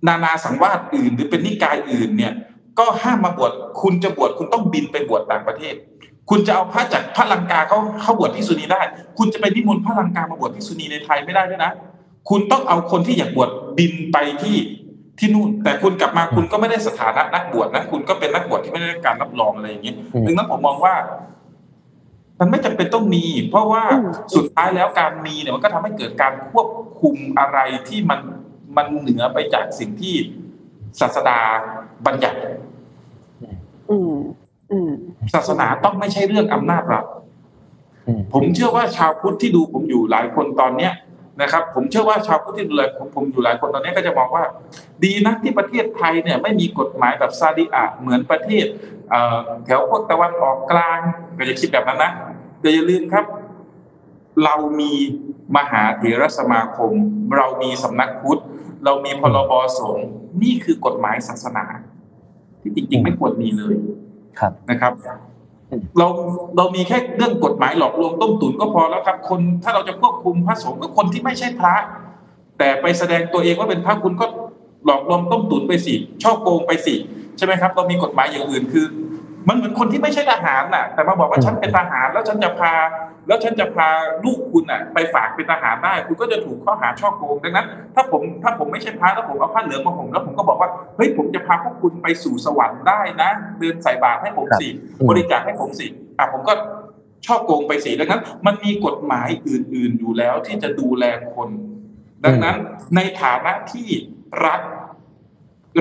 [0.07, 2.33] นานาสังวาสอื่น หรือเป็นนิกายอื่นเนี่ย
[2.79, 5.75] ก็ห้ามมาบวชคุณจะบวชคุณต้องบินไปบวชต่างประเทศ
[6.31, 8.81] คุณจะเอาพระจากพระลังกาเขาเขาบวชภิกษุณีได้
[9.19, 11.73] คุณจะไปนิมนต์พระลังกามาบวชภิกษุณีในไทยไม่ได้ด้วยนะ
[12.29, 14.57] คุณต้องเอาคนที่อยากบวชบินไปที่
[15.19, 20.95] ที่นู่น แต่คุณกลับมาคุณก็ไม่ได้สถานะนักบวชนะคุณก็เป็นนักบวชที่ไม่ได้รับการรับรองอะไรอย่างเงี้ยอืมดังนั้นผมมองว่า
[22.41, 23.83] มันไม่จำเป็นต้องมี เพราะว่า
[24.37, 26.69] สุดท้ายแล้วการมีเนี่ยมันก็ทำให้เกิดการควบ
[27.01, 28.21] คุมอะไรที่มัน
[28.77, 30.15] มันเหนือไปจากสิ่งที่
[31.01, 31.39] ศาสดา
[32.07, 32.39] บัญญัติ
[33.91, 34.15] อืม
[34.73, 34.91] อืม
[35.35, 37.05] ศาสนาต้องไม่ใช่เรื่องอำนาจรัฐ
[38.07, 40.93] อืมผมเชื่อว่าชาวพุทธที่ดูผมอยู่หลายคนตอนเนี้ย
[41.43, 44.45] นะครับ ผมเชื่อว่าชาวพุทธที่ดูแลผมผมอยู่หลายคนตอนนี้ก็จะมองว่า
[45.05, 48.67] ดีนะที่ประเทศไทยเนี่ย ไม่มีกฎหมายแบบซาดิอะเหมือนประเทศ
[49.11, 50.99] เอ่อแถวพวกตะวันออกกลาง
[51.39, 52.13] ก็จะคิดแบบนั้นนะ
[52.61, 53.25] แต่อย่าลืมครับ
[54.45, 54.93] เรามี
[55.57, 56.93] มหาเถรสมาคม
[57.37, 58.43] เรามีสำนักพุทธ
[58.85, 60.09] เรามีพรบสงฆ์
[60.43, 61.65] นี่คือกฎหมายศาสนา
[62.63, 63.75] ที่จริง ๆ ไม่ควรมีเลย
[64.39, 64.93] ครับนะครับ
[65.99, 66.07] เรา
[66.57, 71.75] เรามีแค่เรื่องกฎหมายหลอกลวงต้มตุ๋นก็พอแล้วครับ คนถ้าเราจะควบคุมพระสงฆ์ก็คนที่ไม่ใช่พระ
[72.59, 74.27] แต่ไปแสดงตัวเองว่าเป็นพระคุณก็
[74.87, 76.95] หลอกลวงต้มตุ๋นไปสิช่อโกงไปสิ
[77.37, 78.85] ใช่ไหมครับ เรามีกฎหมายอย่างอื่นคือ
[79.49, 82.73] มันเหมือนคนที่ไม่ใช่ทหารน่ะ แต่มาบอกว่าฉันเป็นทหาร แล้วฉันจะพา
[83.29, 83.89] แล้วฉันจะพา
[84.25, 94.69] ลูกคุณน่ะ ไปฝากเป็นทหารได้คุณก็จะถูกข้อหาช่อโกงดังนั้น ถ้าผมถ้าผมไม่ใช่พระแล้วผมเอาผ้าเหลืองมาห่มแล้วผมก็บอกว่าเฮ้ยผมจะพาพวกคุณไปสู่สวรรค์ได้นะเดินใส่บาตรให้ผมสิ
[94.99, 95.87] อืมบริจาคให้ผมสิ
[96.19, 96.55] อะผมก็
[97.27, 101.49] ชอบโกงไปสิดังนั้น มันมีกฎหมายอื่น ๆอยู่แล้วที่จะดูแลคน
[102.25, 102.57] ดังนั้น
[102.97, 103.89] ในฐานะที่
[104.45, 104.61] รัฐ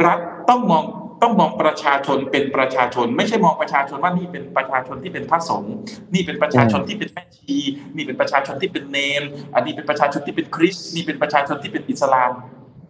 [0.06, 0.84] รัฐต้องมอง
[1.22, 5.74] ต้องมองประชาชนเป็นประชาชน ไม่ใช่มองประชาชนว่านี่เป็นประชาชนที่เป็นพระสงฆ์
[6.14, 7.58] นี่เป็นประชาชนที่เป็นแม่ชี
[7.96, 9.24] นี่เป็นประชาชนที่เป็นเนน
[9.56, 12.32] อันนี้เป็นประชาชนที่เป็นคริสต์นี่เป็นประชาชนที่เป็นอิสลาม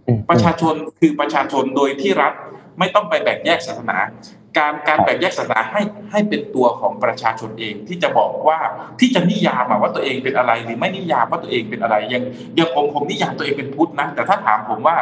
[0.08, 2.34] อืมประชาชนคือประชาชนโดยที่รัฐ
[2.80, 3.98] ไม่ต้องไปแบ่งแยกศาสนา
[4.58, 8.60] การการแบ่งแยกศาสนาให้ให้เป็นตัวของประชาชนเองที่จะบอกว่า
[9.00, 12.24] ที่จะนิยามอะว่าตัวเองเป็นอะไรหรือไม่นิยามว่าตัวเองเป็นอะไรอย่าง
[12.56, 14.96] อย่างผมผมนิยามตัวเองเป็นพุทธนะแต่ถ้าถามผมว่า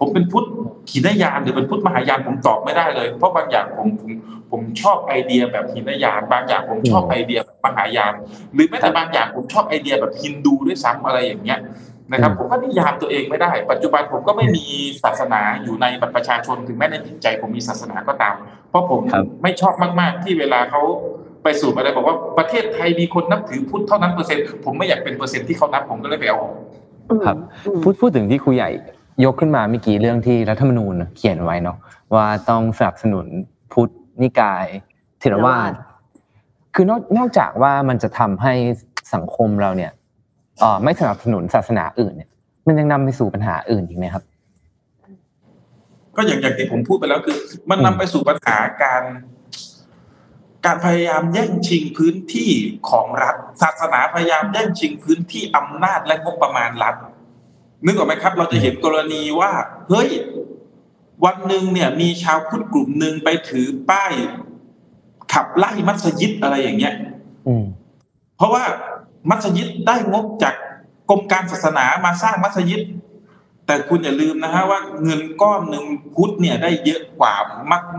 [0.00, 0.46] ผมเป็นพุทธ
[0.90, 4.12] ขีณยานหรือเป็นพุทธมหายานผมตอบไม่ได้เลย เพราะบางอย่างผมผม
[4.50, 8.12] ผมชอบไอเดียแบบขีณยาน บางอย่างผมชอบไอเดียแบบมหายาน
[8.54, 11.60] หรือแม้แต่บางอย่างผมชอบไอเดียแบบฮินดูด้วยซ้ำอะไรอย่างเงี้ย
[12.12, 14.64] นะครับผมก็นิยามตัวเองไม่ได้ ปัจจุบันผมก็ไม่มี
[15.04, 18.34] ศาสนาอยู่ในบัตรประชาชนถึงแม้ในจิตใจผมมีศาสนาก็ตาม
[18.70, 20.82] เพราะผมครับไม่ชอบมากๆ ที่เวลาเขา
[21.44, 26.54] ไปสู่อะไรบอกว่าประเทศไทยมีคนนับถือพุทธเท่านั้นเปอร์เซ็นต์ผมไม่อยากเป็นเปอร์เซ็นต์ที่เขานับผมก็เลยไปเอาออก
[27.10, 27.36] อืมครับ
[27.66, 28.70] อืมพูดพูดถึงที่ครูใหญ่
[29.24, 31.76] ยกขึ้นมาเมื่อกี้เรื่องที่รัฐธรรมนูญเขียนไว้เนาะ
[32.14, 33.26] ว่าต้องสนับสนุน
[33.72, 33.92] พุทธ
[34.22, 34.66] นิกาย
[35.18, 35.72] เถรวาท
[36.74, 38.54] คือนอกนอกจากว่ามันจะทำให้
[39.14, 39.92] สังคมเราเนี่ย
[40.60, 42.30] เออไม่สนับสนุนศาสนาอื่นเนี่ย
[42.66, 44.24] มันยังนำไปสู่ปัญหาอื่นอีกไหมครับ
[46.16, 47.38] ก็อย่างอย่างที่ผมพูดไปแล้วคือ
[47.70, 49.02] มันนำไปสู่ปัญหาการ
[50.66, 52.50] การพยายามแย่งชิงพื้นที่
[52.90, 56.94] ของรัฐ ศาสนาพยายามแย่งชิงพื้นที่อำนาจและงบประมาณรัฐ
[57.84, 59.52] นึกออกไหมครับ เราจะเห็นกรณีว่า
[59.90, 60.10] เฮ้ย
[61.24, 64.12] วันหนึ่งเนี่ย มีชาวพุทธกลุ่มหนึ่งไปถือป้าย
[65.32, 66.94] ขับไล่มัสยิดอะไรอย่างเงี้ย
[67.46, 67.64] อืม
[68.36, 68.64] เพราะว่า
[69.30, 70.54] มัสยิดได้งบจาก
[71.10, 72.82] กรมการศาสนามาสร้างมัสยิด
[73.66, 77.34] แต่คุณอย่าลืมนะฮะว่าเงินก้อนหนึ่งพุทธเนี่ยได้เยอะกว่า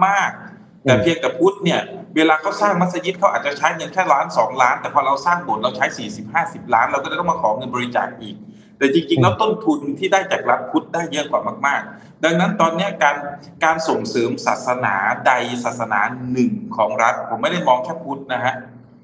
[0.06, 1.80] มาก ๆ แต่เพียงแต่พุทธเนี่ย
[2.16, 8.36] เวลาเขาสร้างมัสยิดเขาอาจจะใช้เงินแค่ล้านสองล้าน แต่พอเราสร้างโบสถ์เราใช้สี่สิบห้าสิบล้าน เราก็เลยต้องมาขอเงินบริจาคอีก
[8.82, 13.16] แต่จริงๆแล้วต้นทุนที่ได้จากรัฐพุทธได้เยอะกว่ามาก ๆ ดังนั้นตอนเนี้ยการ
[13.64, 14.96] การส่งเสริมศาสนา
[15.28, 15.32] ใด
[15.64, 16.00] ศาสนา
[16.32, 18.56] หนึ่งของรัฐ ผมไม่ได้มองแค่พุทธนะฮะ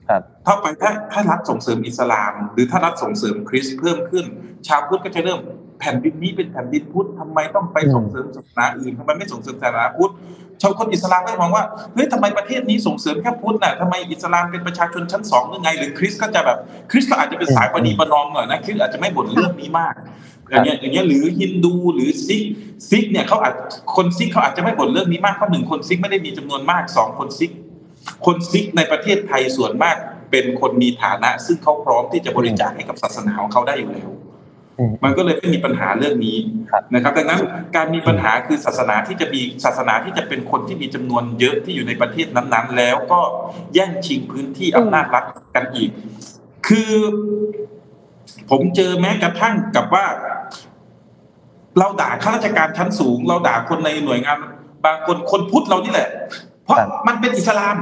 [0.09, 4.25] ครับถ้าไปถ้าถ้ารัฐส่งเสริมอิสลาม หรือถ้ารัฐส่งเสริมคริสต์เพิ่มขึ้น
[4.67, 5.39] ชาวพุทธก็จะเริ่ม
[5.79, 10.13] แผ่นดินนี้เป็นแผ่นดินพุทธทำไมต้องไปส่งเสริมศาสนาอื่นทำไมไม่ส่งเสริมศาสนาพุทธ
[10.61, 16.57] ชาวคนอิสลามก็มองว่าเฮ้ยทำไมประเทศนี้ส่งเสริมแค่พุทธน่ะทำไมอิสลามเป็นประชาชนชั้นสองหรือไง หรือคริสก็จะแบบ
[16.91, 19.93] คริสต์ก็อาจจะเป็นสายประนีประนอมหน่อยนะคริสต์อาจจะไม่บ่นเรื่องนี้มาก
[20.49, 22.43] อย่างเงี้ยอย่างเงี้ยหรือฮินดูหรือซิก
[22.89, 23.55] ซิกเนี่ยเขาอาจ
[23.95, 27.51] คนซิกเขาอาจจะไม่บ่นเรื่องนี้มากเพราะหนึ่งคนซิกไม่ได้มีจำนวนมากสองคนซิก
[28.25, 29.95] คนซิกในประเทศไทยส่วนมาก
[30.31, 34.09] เป็นคนมีฐานะ ซึ่งเขาพร้อมที่จะบริจาคให้กับศาสนาของเขาได้อยู่แล้ว
[34.89, 36.37] มมันก็เลยไม่มีปัญหาเรื่องนี้
[36.71, 37.39] ครับนะครับ ดังนั้น
[37.75, 43.19] การมีปัญหาคือศาสนาที่จะมีศาสนาที่จะเป็นคนที่มีจำนวนเยอะที่อยู่ในประเทศนั้น ๆ แล้วก็
[43.73, 45.23] แย่งชิงพื้นที่อำนาจรัฐ
[45.55, 45.89] กันอีก
[46.67, 46.93] คือ
[48.49, 50.05] ผมเจอแม้กระทั่งกับว่า
[51.77, 54.37] เราด่าข้าราชการชั้นสูง เราด่าคนในหน่วยงาน
[54.85, 56.09] บางคนคนพุทธเรานี่แหละ
[56.63, 57.75] เพราะครับมันเป็นอิสลาม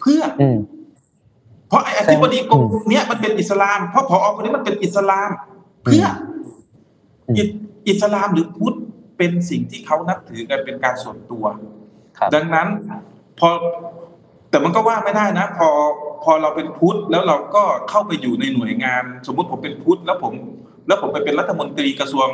[0.00, 0.58] เพื่ออืม
[1.68, 5.30] เพราะไอ้อธิบดีกรมเนี้ยมันเป็นอิสลาม เพราะผอคนนี้มันเป็นอิสลาม
[5.84, 7.42] เพื่ออมอิ
[7.88, 8.76] อิสลามหรือพุทธ
[9.18, 11.44] เป็นสิ่งที่เขานับถือกันเป็นการส่วนตัว
[12.18, 12.68] ครับดังนั้น
[13.40, 13.48] พอ
[14.50, 15.68] แต่มันก็ว่าไม่ได้นะ พอ
[16.24, 20.32] พอเราเป็นพุทธแล้วเราก็เข้าไปอยู่ในหน่วยงาน สมมุติผมเป็นพุทธแล้วผม
[20.86, 22.28] แล้วผมไปเป็นรัฐมนตรีกระทรวง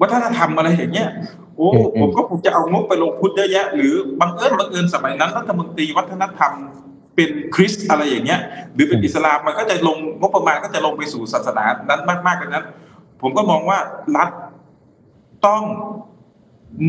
[0.00, 1.10] วัฒนธรรมอะไรอย่างเงี้ย
[1.56, 6.52] โอ้อืมอืมผมก็คงจะเอางบไปลงพุทธเยอะแยะหรือบังเอิญบังเอิญสมัยนั้น รัฐมนตรีวัฒนธรรม
[7.16, 8.40] เป็นคริสต์อะไรอย่างเงี้ย
[8.74, 12.66] หรือเป็นอิสลามมันก็จะลงงบประมาณก็จะลงไปสู่ศาสนานั้นมากๆดังนั้น
[13.20, 13.78] ผมก็มองว่า
[14.16, 14.30] รัฐ
[15.46, 15.62] ต้อง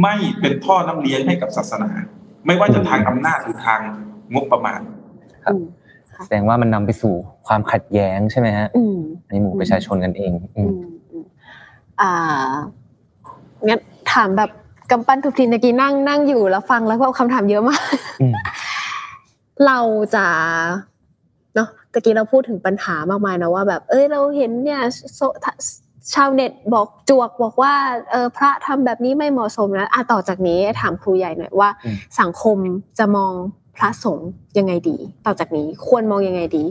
[0.01, 1.89] ไม่เป็นท่อน้ำเลี้ยงให้กับศาสนา
[2.45, 3.81] ไม่ว่าจะทางอำนาจหรือทาง
[4.33, 4.79] งบประมาณ
[5.45, 5.65] ครับอืม
[6.25, 7.13] แสดงว่ามันนำไปสู่
[7.47, 8.97] ความขัดแย้งใช่ไหมฮะอืม
[9.29, 10.79] ในหมู่ประชาชนกันเองอือืมม
[11.11, 11.25] อืม
[12.01, 12.11] อ่า
[13.67, 13.79] งั้น
[14.13, 14.49] ถามแบบ
[14.91, 17.81] กำปั้นทุบทีเมื่อกี้นั่งนั่งอยู่แล้วฟังแล้วก็คำถามเยอะมาก
[18.21, 18.33] อืม
[19.65, 19.79] เรา
[20.15, 20.25] จะ
[21.55, 24.81] เนาะตะกี้เราพูดถึงปัญหามากมายนะว่า แบบ เอ้ยเราเห็นเนี่ย
[25.15, 25.19] โซ
[26.13, 27.73] ชาวเน็ตบอกจวกบอกว่า
[28.11, 32.57] เออพระทำแบบนี้ไม่เหมาะสมนะอะต่อจากนี้ถามครูใหญ่หน่อยว่าอืมสังคม
[32.99, 33.33] จะมอง
[33.77, 36.63] พระสงฆ์ยังไงดี ต่อจากนี้ควรมองยังไงดี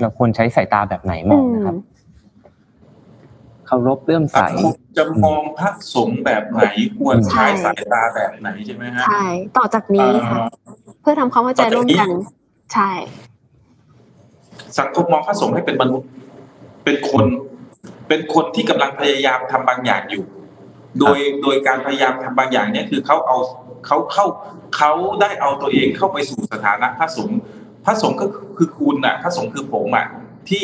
[0.00, 1.76] เราควรใช้สายตาแบบไหนมองนะครับ
[3.66, 6.62] เคารพเลื่อมใสสังคมจะมองพระสงฆ์แบบไหน
[6.98, 9.24] ควรใช้สายตาแบบไหนใช่ไหมฮะใช่
[9.56, 10.48] ต่อจากนี้ค่ะอ่า
[11.00, 12.10] เพื่อทำความเข้าใจร่วมกัน
[12.72, 12.90] ใช่
[14.78, 16.08] สังคมมองพระสงฆ์ให้เป็นมนุษย์
[16.84, 17.24] เป็นคน
[18.08, 20.24] เป็นคนที่กำลังพยายามทำบางอย่างอยู่
[21.00, 23.38] โดยโดยการพยายามทำบางอย่างเนี่ยคือเขาเอา
[23.86, 24.26] เขาเข้า
[24.76, 27.40] เขาได้เอาตัวเองเข้าไปสู่สถานะพระสงฆ์
[27.84, 30.06] พระสงฆ์ก็คือคุณน่ะ พระสงฆ์คือผมอะ
[30.48, 30.62] ที่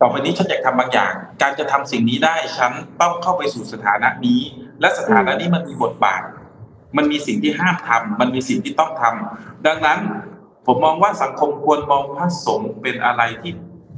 [0.00, 4.40] ต่อไปนี้ฉันอยากทำบางอย่าง การจะทำสิ่งนี้ได้ฉันต้องเข้าไปสู่สถานะนี้
[4.80, 6.22] และสถานะนี้มันมีบทบาท
[6.96, 9.98] มันมีสิ่งที่ห้ามทำมันมีสิ่งที่ต้องทำดังนั้น
[10.66, 13.52] ผมมองว่าสังคมควรมองพระสงฆ์เป็นอะไรที่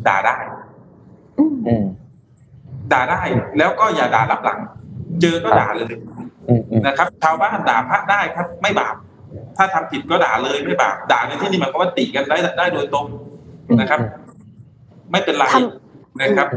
[0.06, 0.36] ด่าได้
[1.38, 1.84] อืม
[2.92, 3.22] ด่าได้
[3.58, 4.60] แล้วก็อย่าด่ารับหลัง
[5.20, 5.92] เจอก็ด่าเลย
[6.48, 8.94] อืมอืมนะครับ ชาวบ้านด่าพระได้ครับ ไม่บาป
[9.56, 13.06] ถ้าทำผิดก็ด่าเลยไม่บาปด่าในที่นี้หมายความว่าติกันได้ได้โดยตรง
[13.80, 14.00] นะครับ
[15.10, 15.56] ไม่เป็นไรท
[16.20, 16.48] นะครับ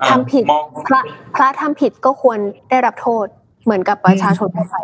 [0.00, 1.00] อ่าทำผิดมองพระ
[1.34, 2.38] พระทำผิดก็ควร
[2.70, 3.26] ได้รับโทษ
[3.64, 4.76] เหมือนกับประชาชนทั่วไป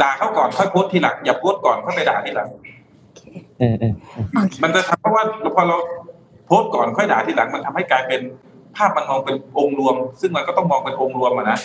[0.00, 2.48] ด่าเขาก่อนค่อยโพสต์ทีหลังอย่าโพสต์ก่อนค่อยไปด่าทีหลัง
[3.60, 3.94] อืมอืม
[4.62, 5.22] มันจะทำเพราะว่า
[5.56, 5.76] พอเรา
[6.46, 8.20] โพสต์ก่อนค่อยด่าทีหลัง มันทำให้กลายเป็น
[8.76, 11.58] ภาพมันมองเป็นองค์รวม ซึ่งมันก็ต้องมองเป็นองค์รวมอะนะ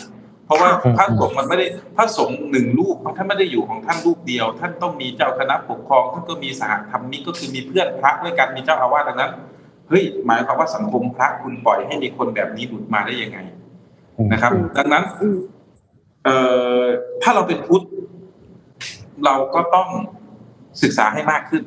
[0.45, 1.65] เพราะว่าพระสงฆ์มันไม่ได้
[1.95, 9.31] พระสงฆ์หนึ่งรูปท่านไม่ได้อยู่ของท่านรูปเดียว ท่านต้องมีเจ้าคณะปกครองท่านก็มีสหธรรมิกก็คือมีเพื่อนพระด้วยกันมีเจ้าอาวาสดังนั้น
[9.91, 13.37] เฮ้ยหมายความว่าสังคมพระคุณปล่อยให้มีคนแบบนี้หลุดมาได้ยังไง
[14.31, 15.37] นะครับ ดังนั้นอืม
[16.25, 16.37] เอ่
[16.79, 16.81] อ
[17.21, 17.83] ถ้าเราเป็นพุทธ
[19.25, 19.87] เราก็ต้อง
[20.83, 21.63] ศึกษาให้มากขึ้น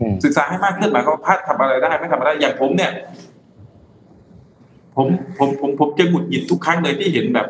[0.00, 2.92] อืมศึกษาให้มากขึ้นหมายความว่าพระทำอะไรได้ไม่ทำอะไรได้อย่างผมเนี่ย
[4.96, 5.06] ผม
[5.38, 7.48] ผมผมผมจะหงุดหงิดทุกครั้งเลยที่เห็นแบบ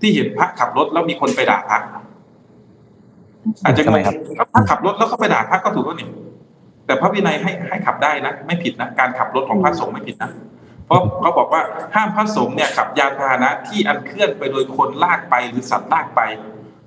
[0.00, 1.78] ที่เห็นพระขับรถแล้วมีคนไปด่าพระ
[3.64, 6.08] อาจจะงทำไมงครับแล้วพระขับรถแล้วเขาไปด่าพระก็ถูกแล้วนี่
[6.88, 10.30] แต่พระวินัยให้ให้ขับได้นะ ไม่ผิดนะ การขับรถของพระสงฆ์ไม่ผิดนะ
[10.86, 11.62] เพราะเขาบอกว่า
[11.94, 16.20] ห้ามพระสงฆ์เนี่ยขับยานพาหนะที่อันเคลื่อนไปโดยคนลากไปหรือสัตว์ลากไป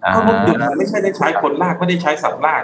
[0.04, 2.64] อ่าเพราะรถยนต์มันไม่ใช่ได้ใช้คนลากไม่ได้ใช้สัตว์ลาก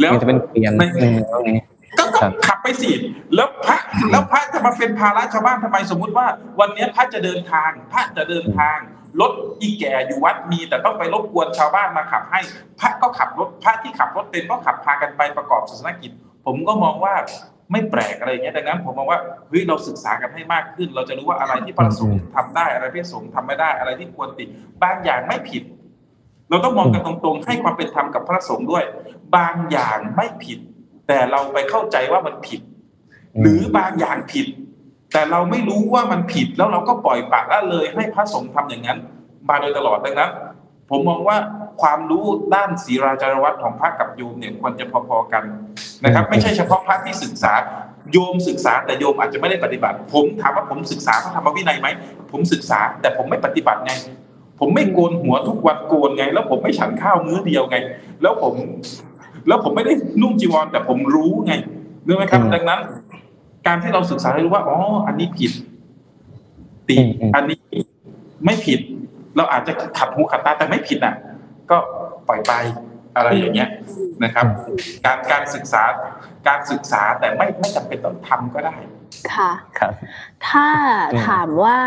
[0.00, 1.62] แล้วมันจะเป็นเกวียนไม่อืมตรงนี้
[1.98, 2.90] ก็ก็ครับขับไปสิ
[3.34, 3.78] แล้วพระ
[4.10, 6.26] แล้วพระจะมาเป็นภาระชาวบ้านทำไมสมมุติว่า
[6.60, 8.78] วันนี้พระจะเดินทาง พระจะเดินทาง
[9.20, 12.40] รถอีแก่อยู่วัดมี แต่ต้องไปรบกวนชาวบ้านมาขับให้
[12.80, 16.12] พระก็ขับรถพระที่ขับรถเป็นก็ขับพากันไปประกอบศาสนกิจ
[16.46, 17.14] ผมก็มองว่า
[17.72, 24.44] ไม่แปลกอะไรเงี้ยดังนั้น ผมมองว่าเฮ้ยเราศึกษากันให้มากขึ้น เราจะรู้ว่าอะไรที่พระสงฆ์ทำได้อะไรที่พระสงฆ์ทำไม่ได้อะไรที่ควรติ
[24.82, 25.62] บางอย่างไม่ผิด
[26.50, 28.84] เราต้องมองกันตรงๆ ให้ความเป็นธรรมกับพระสงฆ์ด้วย
[29.36, 30.58] บางอย่างไม่ผิด
[31.08, 32.60] แต่เราไปเข้าใจว่ามันผิด
[33.40, 34.46] หรือบางอย่างผิด
[35.12, 38.98] แต่เราไม่รู้ว่ามันผิดแล้วเราก็ปล่อยปละละเลยให้พระสงฆ์ทำอย่างนั้น
[39.48, 40.30] มาโดยตลอดดังนั้น
[40.90, 41.36] ผมมองว่า
[41.82, 42.24] ความรู้
[42.54, 45.44] ด้านศีราจารวัตของพระกับโยมเนี่ยควรจะพอๆกัน
[46.04, 47.52] นะครับ ไม่ใช่เฉพาะพระที่ศึกษา
[48.12, 51.88] โยมศึกษาแต่โยมอาจจะไม่ได้ปฏิบัติ ผมถามว่าผมศึกษาพระธรรมวินัยไหม
[52.30, 53.92] ผมศึกษาแต่ผมไม่ปฏิบัติไง
[54.60, 57.76] ผมไม่โกนหัวทุกวันโกนไง แล้วผมไม่ฉันข้าวมื้อเดียวไง
[58.22, 58.54] แล้วผม
[59.48, 61.52] แล้วผมไม่ได้นุ่งจีวร แต่ผมรู้ไง
[62.06, 62.80] รู้ไหมครับอืมดังนั้น
[63.66, 65.52] การที่เราศึกษาให้รู้ว่าอ๋ออันนี้ผิด
[66.88, 67.58] ติอืมอืมอันนี้
[68.44, 68.80] ไม่ผิด
[69.36, 71.14] เราอาจจะขัดหูขัดตาแต่ไม่ผิดอะ
[71.70, 71.76] ก็
[72.28, 72.52] ปล่อยไป
[73.16, 73.70] อะไรอย่างเงี้ย
[74.24, 74.46] นะครับ
[75.04, 75.82] การการศึกษา
[76.48, 78.76] การศึกษาแต่ไม่ไม่จำเป็นต้องทำก็ได้
[79.34, 79.92] ค่ะครับ
[80.48, 80.68] ถ้า
[81.12, 81.78] อืมถามว่า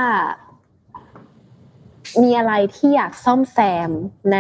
[2.24, 3.90] มีอะไรที่อยากซ่อมแซม
[4.34, 4.38] ใน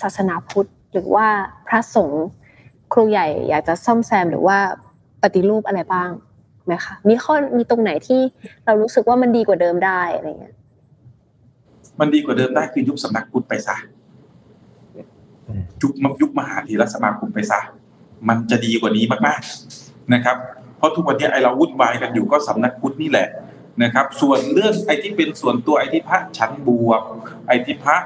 [0.00, 1.28] ศาสนาพุทธ หรือว่า
[1.68, 2.24] พระสงฆ์
[2.92, 4.58] ครูใหญ่ อยากจะซ่อมแซมหรือว่า
[5.22, 6.10] ปฏิรูปอะไรบ้าง
[6.66, 8.20] ไหมคะมีข้อมีตรงไหนที่
[8.64, 10.55] เรารู้สึกว่ามันดีกว่าเดิมได้อะไรเงี้ย
[12.00, 13.76] มันดีกว่าเดิมได้คือยุบสำนักพุทธไปซะ
[15.48, 17.60] อืมยุบยุบมหาเถรสมาคมไปซะ
[18.28, 20.36] มันจะดีกว่านี้มากๆนะครับ
[20.76, 23.28] เพราะทุกวันนี้ไอเราวุ่นวายกันอยู่ก็สำนักพุทธนี่แหละ
[23.82, 27.02] นะครับ ส่วนเรื่องไอที่เป็นส่วนตัวไอที่พระชั้นบวก
[27.46, 27.96] ไอที่พระ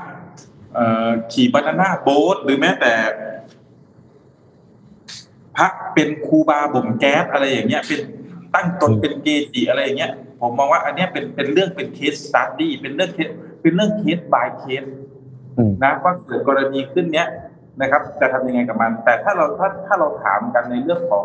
[0.75, 2.93] เอ่อขี่บานาน่าโบ๊ทหรือแม้แต่
[5.57, 8.01] พระเป็นครูบาบ่มแก๊สอะไรอย่างเงี้ย เป็น
[8.55, 14.85] ตั้งตนเป็นเกจิอะไรอย่างเงี้ย ผมมองว่าอันเนี้ยเป็นเป็นเรื่องเป็น case study เป็นเรื่อง case เป็นเรื่องเคส by เคส
[15.59, 17.29] อืมนะว่าเกิดกรณีขึ้นเนี้ย
[17.81, 21.25] นะครับ จะทำยังไงกับมัน แต่ถ้าเราถ้าถ้าเราถามกันในเรื่องของ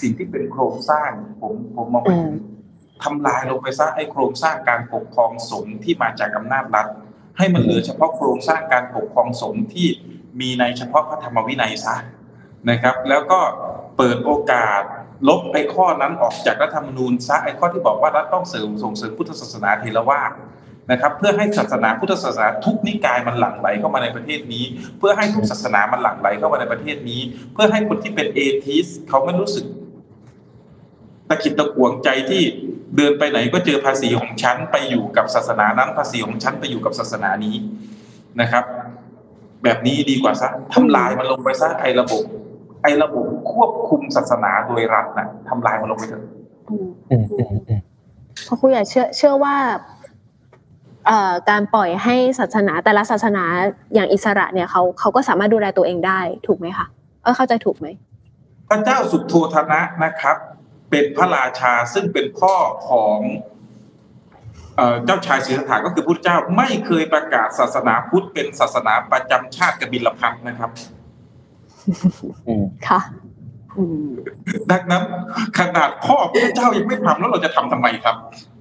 [0.00, 1.10] สิ่งที่เป็นโครงสร้าง
[1.40, 2.30] ผมผมมองว่าอืม
[3.04, 6.86] ทำลายลงไปซะไอ้โครงสร้างการปกครองสงฆ์ที่มาจากอำนาจรัฐ
[7.38, 9.88] ให้มันเหลือเฉพาะโครงสร้างการปกครองสงฆ์ที่
[10.40, 11.96] มีในเฉพาะพระธรรมวินัยซะ
[12.70, 13.40] นะครับ แล้วก็
[13.96, 14.82] เปิดโอกาส
[15.28, 20.32] ลบไอ้ข้อนั้นออกจากรัฐธรรมนูญซะไอ้ข้อที่บอกว่ารัฐต้องเสริมส่งเสริมพุทธศาสนาเทรวาส
[20.90, 24.64] นะครับเพื่อให้ศาสนาพุทธศาสนาทุกนิกายมันหลั่งไหลเข้ามาในประเทศนี้
[24.98, 27.20] เพื่อให้ทุกศาสนามันหลั่งไหลเข้ามาในประเทศนี้
[27.52, 29.64] เพื่อให้คนที่เป็นเอทิสเขาไม่รู้สึก
[31.28, 32.42] ตะขิดตะขวงใจที่
[32.96, 37.56] เดินไปไหนก็เจอภาษีของฉันไปอยู่กับศาสนานั้น ภาษีของฉันไปอยู่กับศาสนานี้
[38.40, 38.64] นะครับ
[39.64, 42.22] แบบนี้ดีกว่าซะทำลายมันลงไปซะไอ้ระบบ
[42.82, 46.24] ไอ้ระบบควบคุมศาสนาโดยรัฐนะทำลายมันลงไปเถอะ
[46.68, 47.80] อืมอืมอืมอืม
[48.44, 49.93] เพราะครูใหญ่เชื่อเชื่อว่าเอ่อ
[51.50, 53.44] การปล่อยให้ศาสนาแต่ละศาสนา
[53.94, 56.86] อย่างอิสระเนี่ยเขาเขาก็สามารถดูแลตัวเองได้ถูกไหมคะ
[57.22, 57.86] เออเข้าใจถูกไหม
[58.68, 60.36] พระเจ้าสุโธทนะนะครับ
[60.90, 62.54] เป็นพระราชาซึ่งเป็นพ่อ
[62.88, 63.18] ของ
[64.76, 70.70] เอ่อเจ้าชายสิทธัตถะก็คือพุทธเจ้าไม่เคยประกาศศาสนาพุทธเป็นศาสนาประจำชาติกบิลพัทนะครับ
[72.46, 73.00] อืมค่ะ
[73.78, 74.08] อืม
[74.70, 75.02] ดังนั้น
[75.58, 78.53] ขนาดพ่อพระเจ้ายังไม่ทำแล้วเราจะทำทำไมครับโอ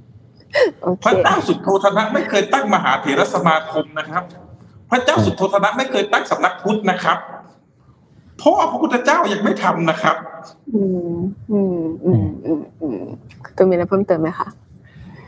[1.03, 4.23] พเคระเจ้าสุดโทธนะไม่เคยตั้งมหาเถรสมาคมนะครับ
[4.91, 7.17] พระเจ้าสุดโทธนะไม่เคยตั้งสำนักพุทธนะครับ
[8.41, 10.15] พ่อพระพุทธเจ้ายังไม่ทำนะครับ
[10.73, 10.81] อื
[11.13, 11.15] ม
[11.51, 13.01] อืมอืมอืมอืม
[13.57, 14.47] ตัวมีอะไรเพิ่มเติมไหมคะ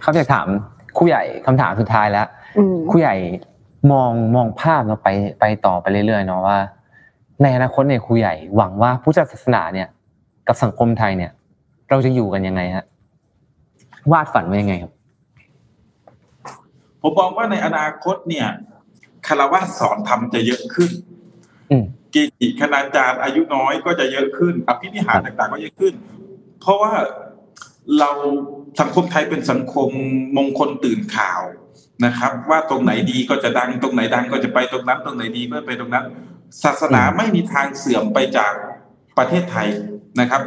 [0.01, 0.47] เขาอยากถาม
[0.97, 3.15] ครูใหญ่คำถามสุดท้ายแล้วอืมครูใหญ่
[3.91, 5.07] มองมองภาพเราไป
[5.39, 6.57] ไปต่อไปเรื่อยๆเนาะว่า
[7.41, 9.87] ในอนาคตเนี่ยครูใหญ่หวังว่าพุทธศาสนาเนี่ย
[10.47, 11.31] กับสังคมไทยเนี่ย
[11.89, 12.85] เราจะอยู่กันยังไงฮะ
[14.11, 14.91] วาดฝันไว้ยังไงครับ
[17.07, 18.47] ผมมองว่าในอนาคตเนี่ย
[19.27, 20.91] คารวะสอนธรรมจะเยอะขึ้น
[21.71, 25.93] อืมเกจิคณาจารย์อายุน้อยก็จะเยอะขึ้นอภินิหารต่าง ๆ ก็เยอะขึ้น
[26.61, 26.93] เพราะว่า
[27.99, 28.11] เรา
[28.79, 29.89] สังคมไทยเป็นสังคม
[30.37, 31.41] มงคลตื่นข่าว
[32.05, 36.05] นะครับ ว่าตรงไหนดีก็จะดังตรงไหนดังก็จะไปตรงนั้น ตรงไหนดีก็ไปตรงนั้น
[36.63, 38.53] ศาสนาไม่มีทางเสื่อมไปจาก
[39.17, 39.67] ประเทศไทย
[40.19, 40.41] นะครับ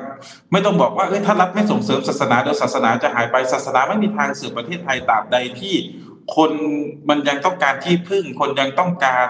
[0.53, 5.75] ไม่ต้องบอกว่าเอ้ยถ้ารัฐไม่ส่งเสริมศาสนาเดี๋ยวศาสนาจะหายไปศาสนาไม่มีทางเสื่อมประเทศไทยตราบใดที่
[6.37, 6.53] คน
[7.09, 9.29] มันยังต้องการที่พึ่ง คนยังต้องการ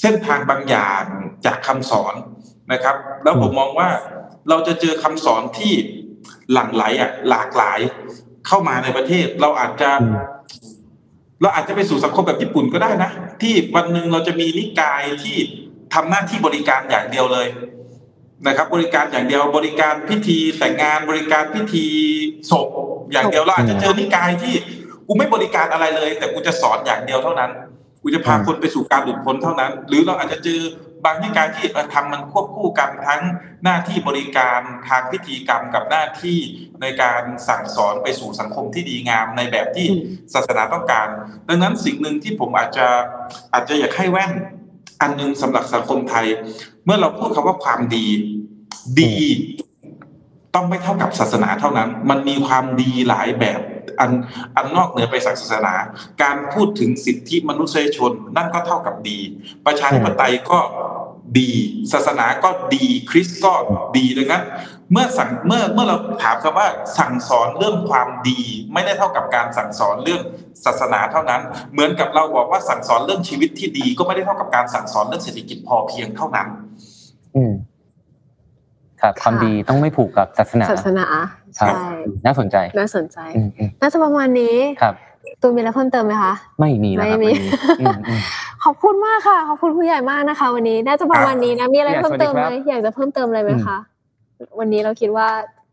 [0.00, 1.02] เส้นทางบางอย่าง
[1.46, 2.14] จากคำสอน
[2.72, 3.88] นะครับ แล้วผมมองว่า
[4.48, 5.72] เราจะเจอคำสอนที่
[6.52, 7.80] หลั่งไหลอะหลากหลาย
[8.46, 10.14] เข้ามาในประเทศ เราอาจจะอืม
[11.42, 13.10] เราอาจจะไปสู่สังคมแบบญี่ปุ่นก็ได้นะ
[13.42, 15.36] ที่วันหนึ่งเราจะมีนิกายที่
[15.94, 17.46] ทำหน้าที่บริการอย่างเดียวเลย
[18.46, 21.86] นะครับ บริการอย่างเดียวบริการพิธีแต่งงานบริการพิธี
[22.50, 22.68] ศพ
[23.12, 24.54] อย่างเดียวเราอาจจะเจอนิกายที่
[25.12, 27.50] กูไม่บริการอะไรเลย แต่กูจะสอนอย่างเดียวเท่านั้น
[28.02, 30.60] กูจะพาคนไปสู่การหลุดพ้นเท่านั้น หรือเราอาจจะเจอ
[31.04, 33.22] บางนิกายที่เออทำมันควบคู่กันทั้ง
[33.64, 36.38] หน้าที่บริการทางพิธีกรรมกับหน้าที่
[36.80, 40.00] ในการสั่งสอนไปสู่สังคมที่ดีงามในแบบที่อืม
[40.34, 41.08] ศาสนาต้องการ
[41.48, 42.86] ดังนั้นสิ่งหนึ่งที่ผมอาจจะ
[43.52, 44.32] อาจจะอยากให้แว่น
[45.00, 46.26] อันหนึงสำหรับสังคมไทย
[46.84, 48.06] เมื่อเราพูดคำว่าความดี
[49.00, 49.16] ดี
[50.54, 53.60] ต้องไม่เท่ากับศาสนาเท่านั้น มันมีความดีหลายแบบ
[54.00, 54.10] อัน
[54.56, 55.74] อันนอกเหนือไปจากศาสนา
[56.22, 59.18] การพูดถึงสิทธิมนุษยชนนั่นก็เท่ากับดี
[59.66, 60.58] ประชาธิปไตยก็
[61.38, 61.50] ดี
[61.92, 63.52] ศาสนาก็ดีคริสต์ก็
[63.96, 64.44] ดีดังนั้น
[64.92, 66.68] เมื่อสั่งเมื่อเมื่อเราถามคำว่า
[66.98, 68.40] สั่งสอนเรื่องความดี
[68.72, 70.22] ไม่ได้เท่ากับการสั่งสอนเรื่อง
[70.64, 76.48] ศาสนาเท่านั้น เหมือนกับเราบอกว่าสั่งสอนเรื่องชีวิตที่ดี ก็ไม่ได้เท่ากับการสั่งสอนเรื่องเศรษฐกิจพอเพียงเท่านั้น
[77.36, 77.52] อืม
[79.00, 81.26] ครับความดีต้องไม่ผูกกับศาสนาศาสนาครับ
[81.56, 81.68] ใช่
[82.26, 84.94] น่าสนใจน่าสนใจอืมอืมน่าจะประมาณนี้ครับ
[85.42, 88.20] ตูนมีอะไรเพิ่มเติมไหมคะ ไม่มีแล้วครับไม่มีวันนี้อืมอืม
[88.64, 93.78] ขอบคุณมากค่ะ ขอบคุณผู้ใหญ่มากนะคะ วันนี้ น่าจะประมาณนี้นะ มีอะไรครับเพิ่มเติมไหมสวัสดีครับอยากจะเพิ่มเติมอะไรไหมคะ
[94.58, 95.28] วันนี้เราคิดว่า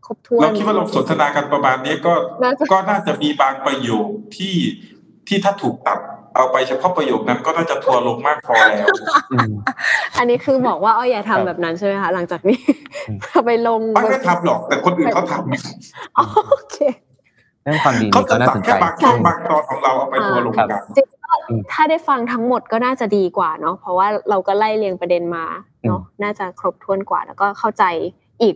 [0.06, 2.14] ครบถ้วนเราคิดว่าเราสนทนากันประมาณนี้ก็
[2.44, 4.56] น่าจะก็น่าจะมีบางประโยคที่
[5.28, 6.00] ที่ถ้าถูกตัด
[6.38, 8.88] เอาไปเฉพาะประโยคนั้นก็น่าจะทัวร์ลงมากพอแล้ว
[9.32, 9.54] อืม
[10.18, 12.60] อันนี้คือบอกว่าอ้อยอย่าครับทำแบบนั้นใช่ไหมคะหลังจากนี้
[13.08, 16.78] อืมจะไปลงไม่ไม่ทำหรอก แต่คนอื่นเขาทำอ๋อโอเค
[17.64, 25.46] เรื่องความดีเขานี่จะก็น่าตัสดนใจแค่บางช่วงบางตอนของเราเอาไปทัวร์ลงครับกันจริงๆก็อืมถ้าได้ฟังทั้งหมดก็น่าจะดีกว่าเนาะเพราะว่าเราก็ไล่เรียงประเด็นมา
[25.88, 27.84] เนาะน่าจะครบถ้วนกว่า แล้วก็เข้าใจ
[28.42, 28.56] อีก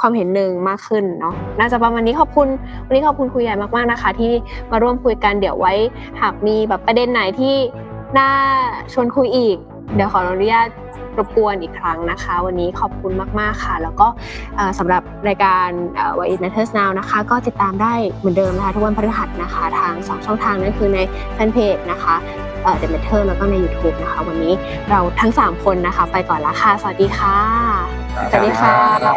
[0.00, 2.48] ความเห็นหนึ่งมากขึ้นเนาะน่าจะประมาณนี้ขอบคุณ
[2.86, 4.32] วันนี้ขอบคุณครูใหญ่มากๆนะคะ ที่
[4.70, 5.74] มาร่วมคุยกันเดี๋ยวไว้
[6.20, 7.54] หากมีแบบประเด็นไหนที่
[8.18, 8.30] น่า
[8.92, 9.56] ชวนคุยอีก
[9.94, 10.68] เดี๋ยวขออนุญาต
[11.18, 14.06] รบกวนอีกครั้งนะคะ วันนี้ขอบคุณมาก ๆ ค่ะ แล้วก็
[14.78, 15.68] สำหรับรายการ
[16.18, 20.98] What It Matters Now นะคะ ก็ติดตามได้เหมือนเดิมนะคะ ทุกวันพฤหัสนะคะ ทาง 2 ช่องทางนั่นคือใน
[21.34, 22.14] แฟนเพจนะคะ
[22.80, 24.54] The Matter แล้วก็ใน YouTube นะคะ วันนี้
[24.90, 27.36] เราทั้ง 3 คนนะคะ ไปก่อนละค่ะ สวัสดีค่ะ
[28.30, 29.16] สวัสดีค่ะครับ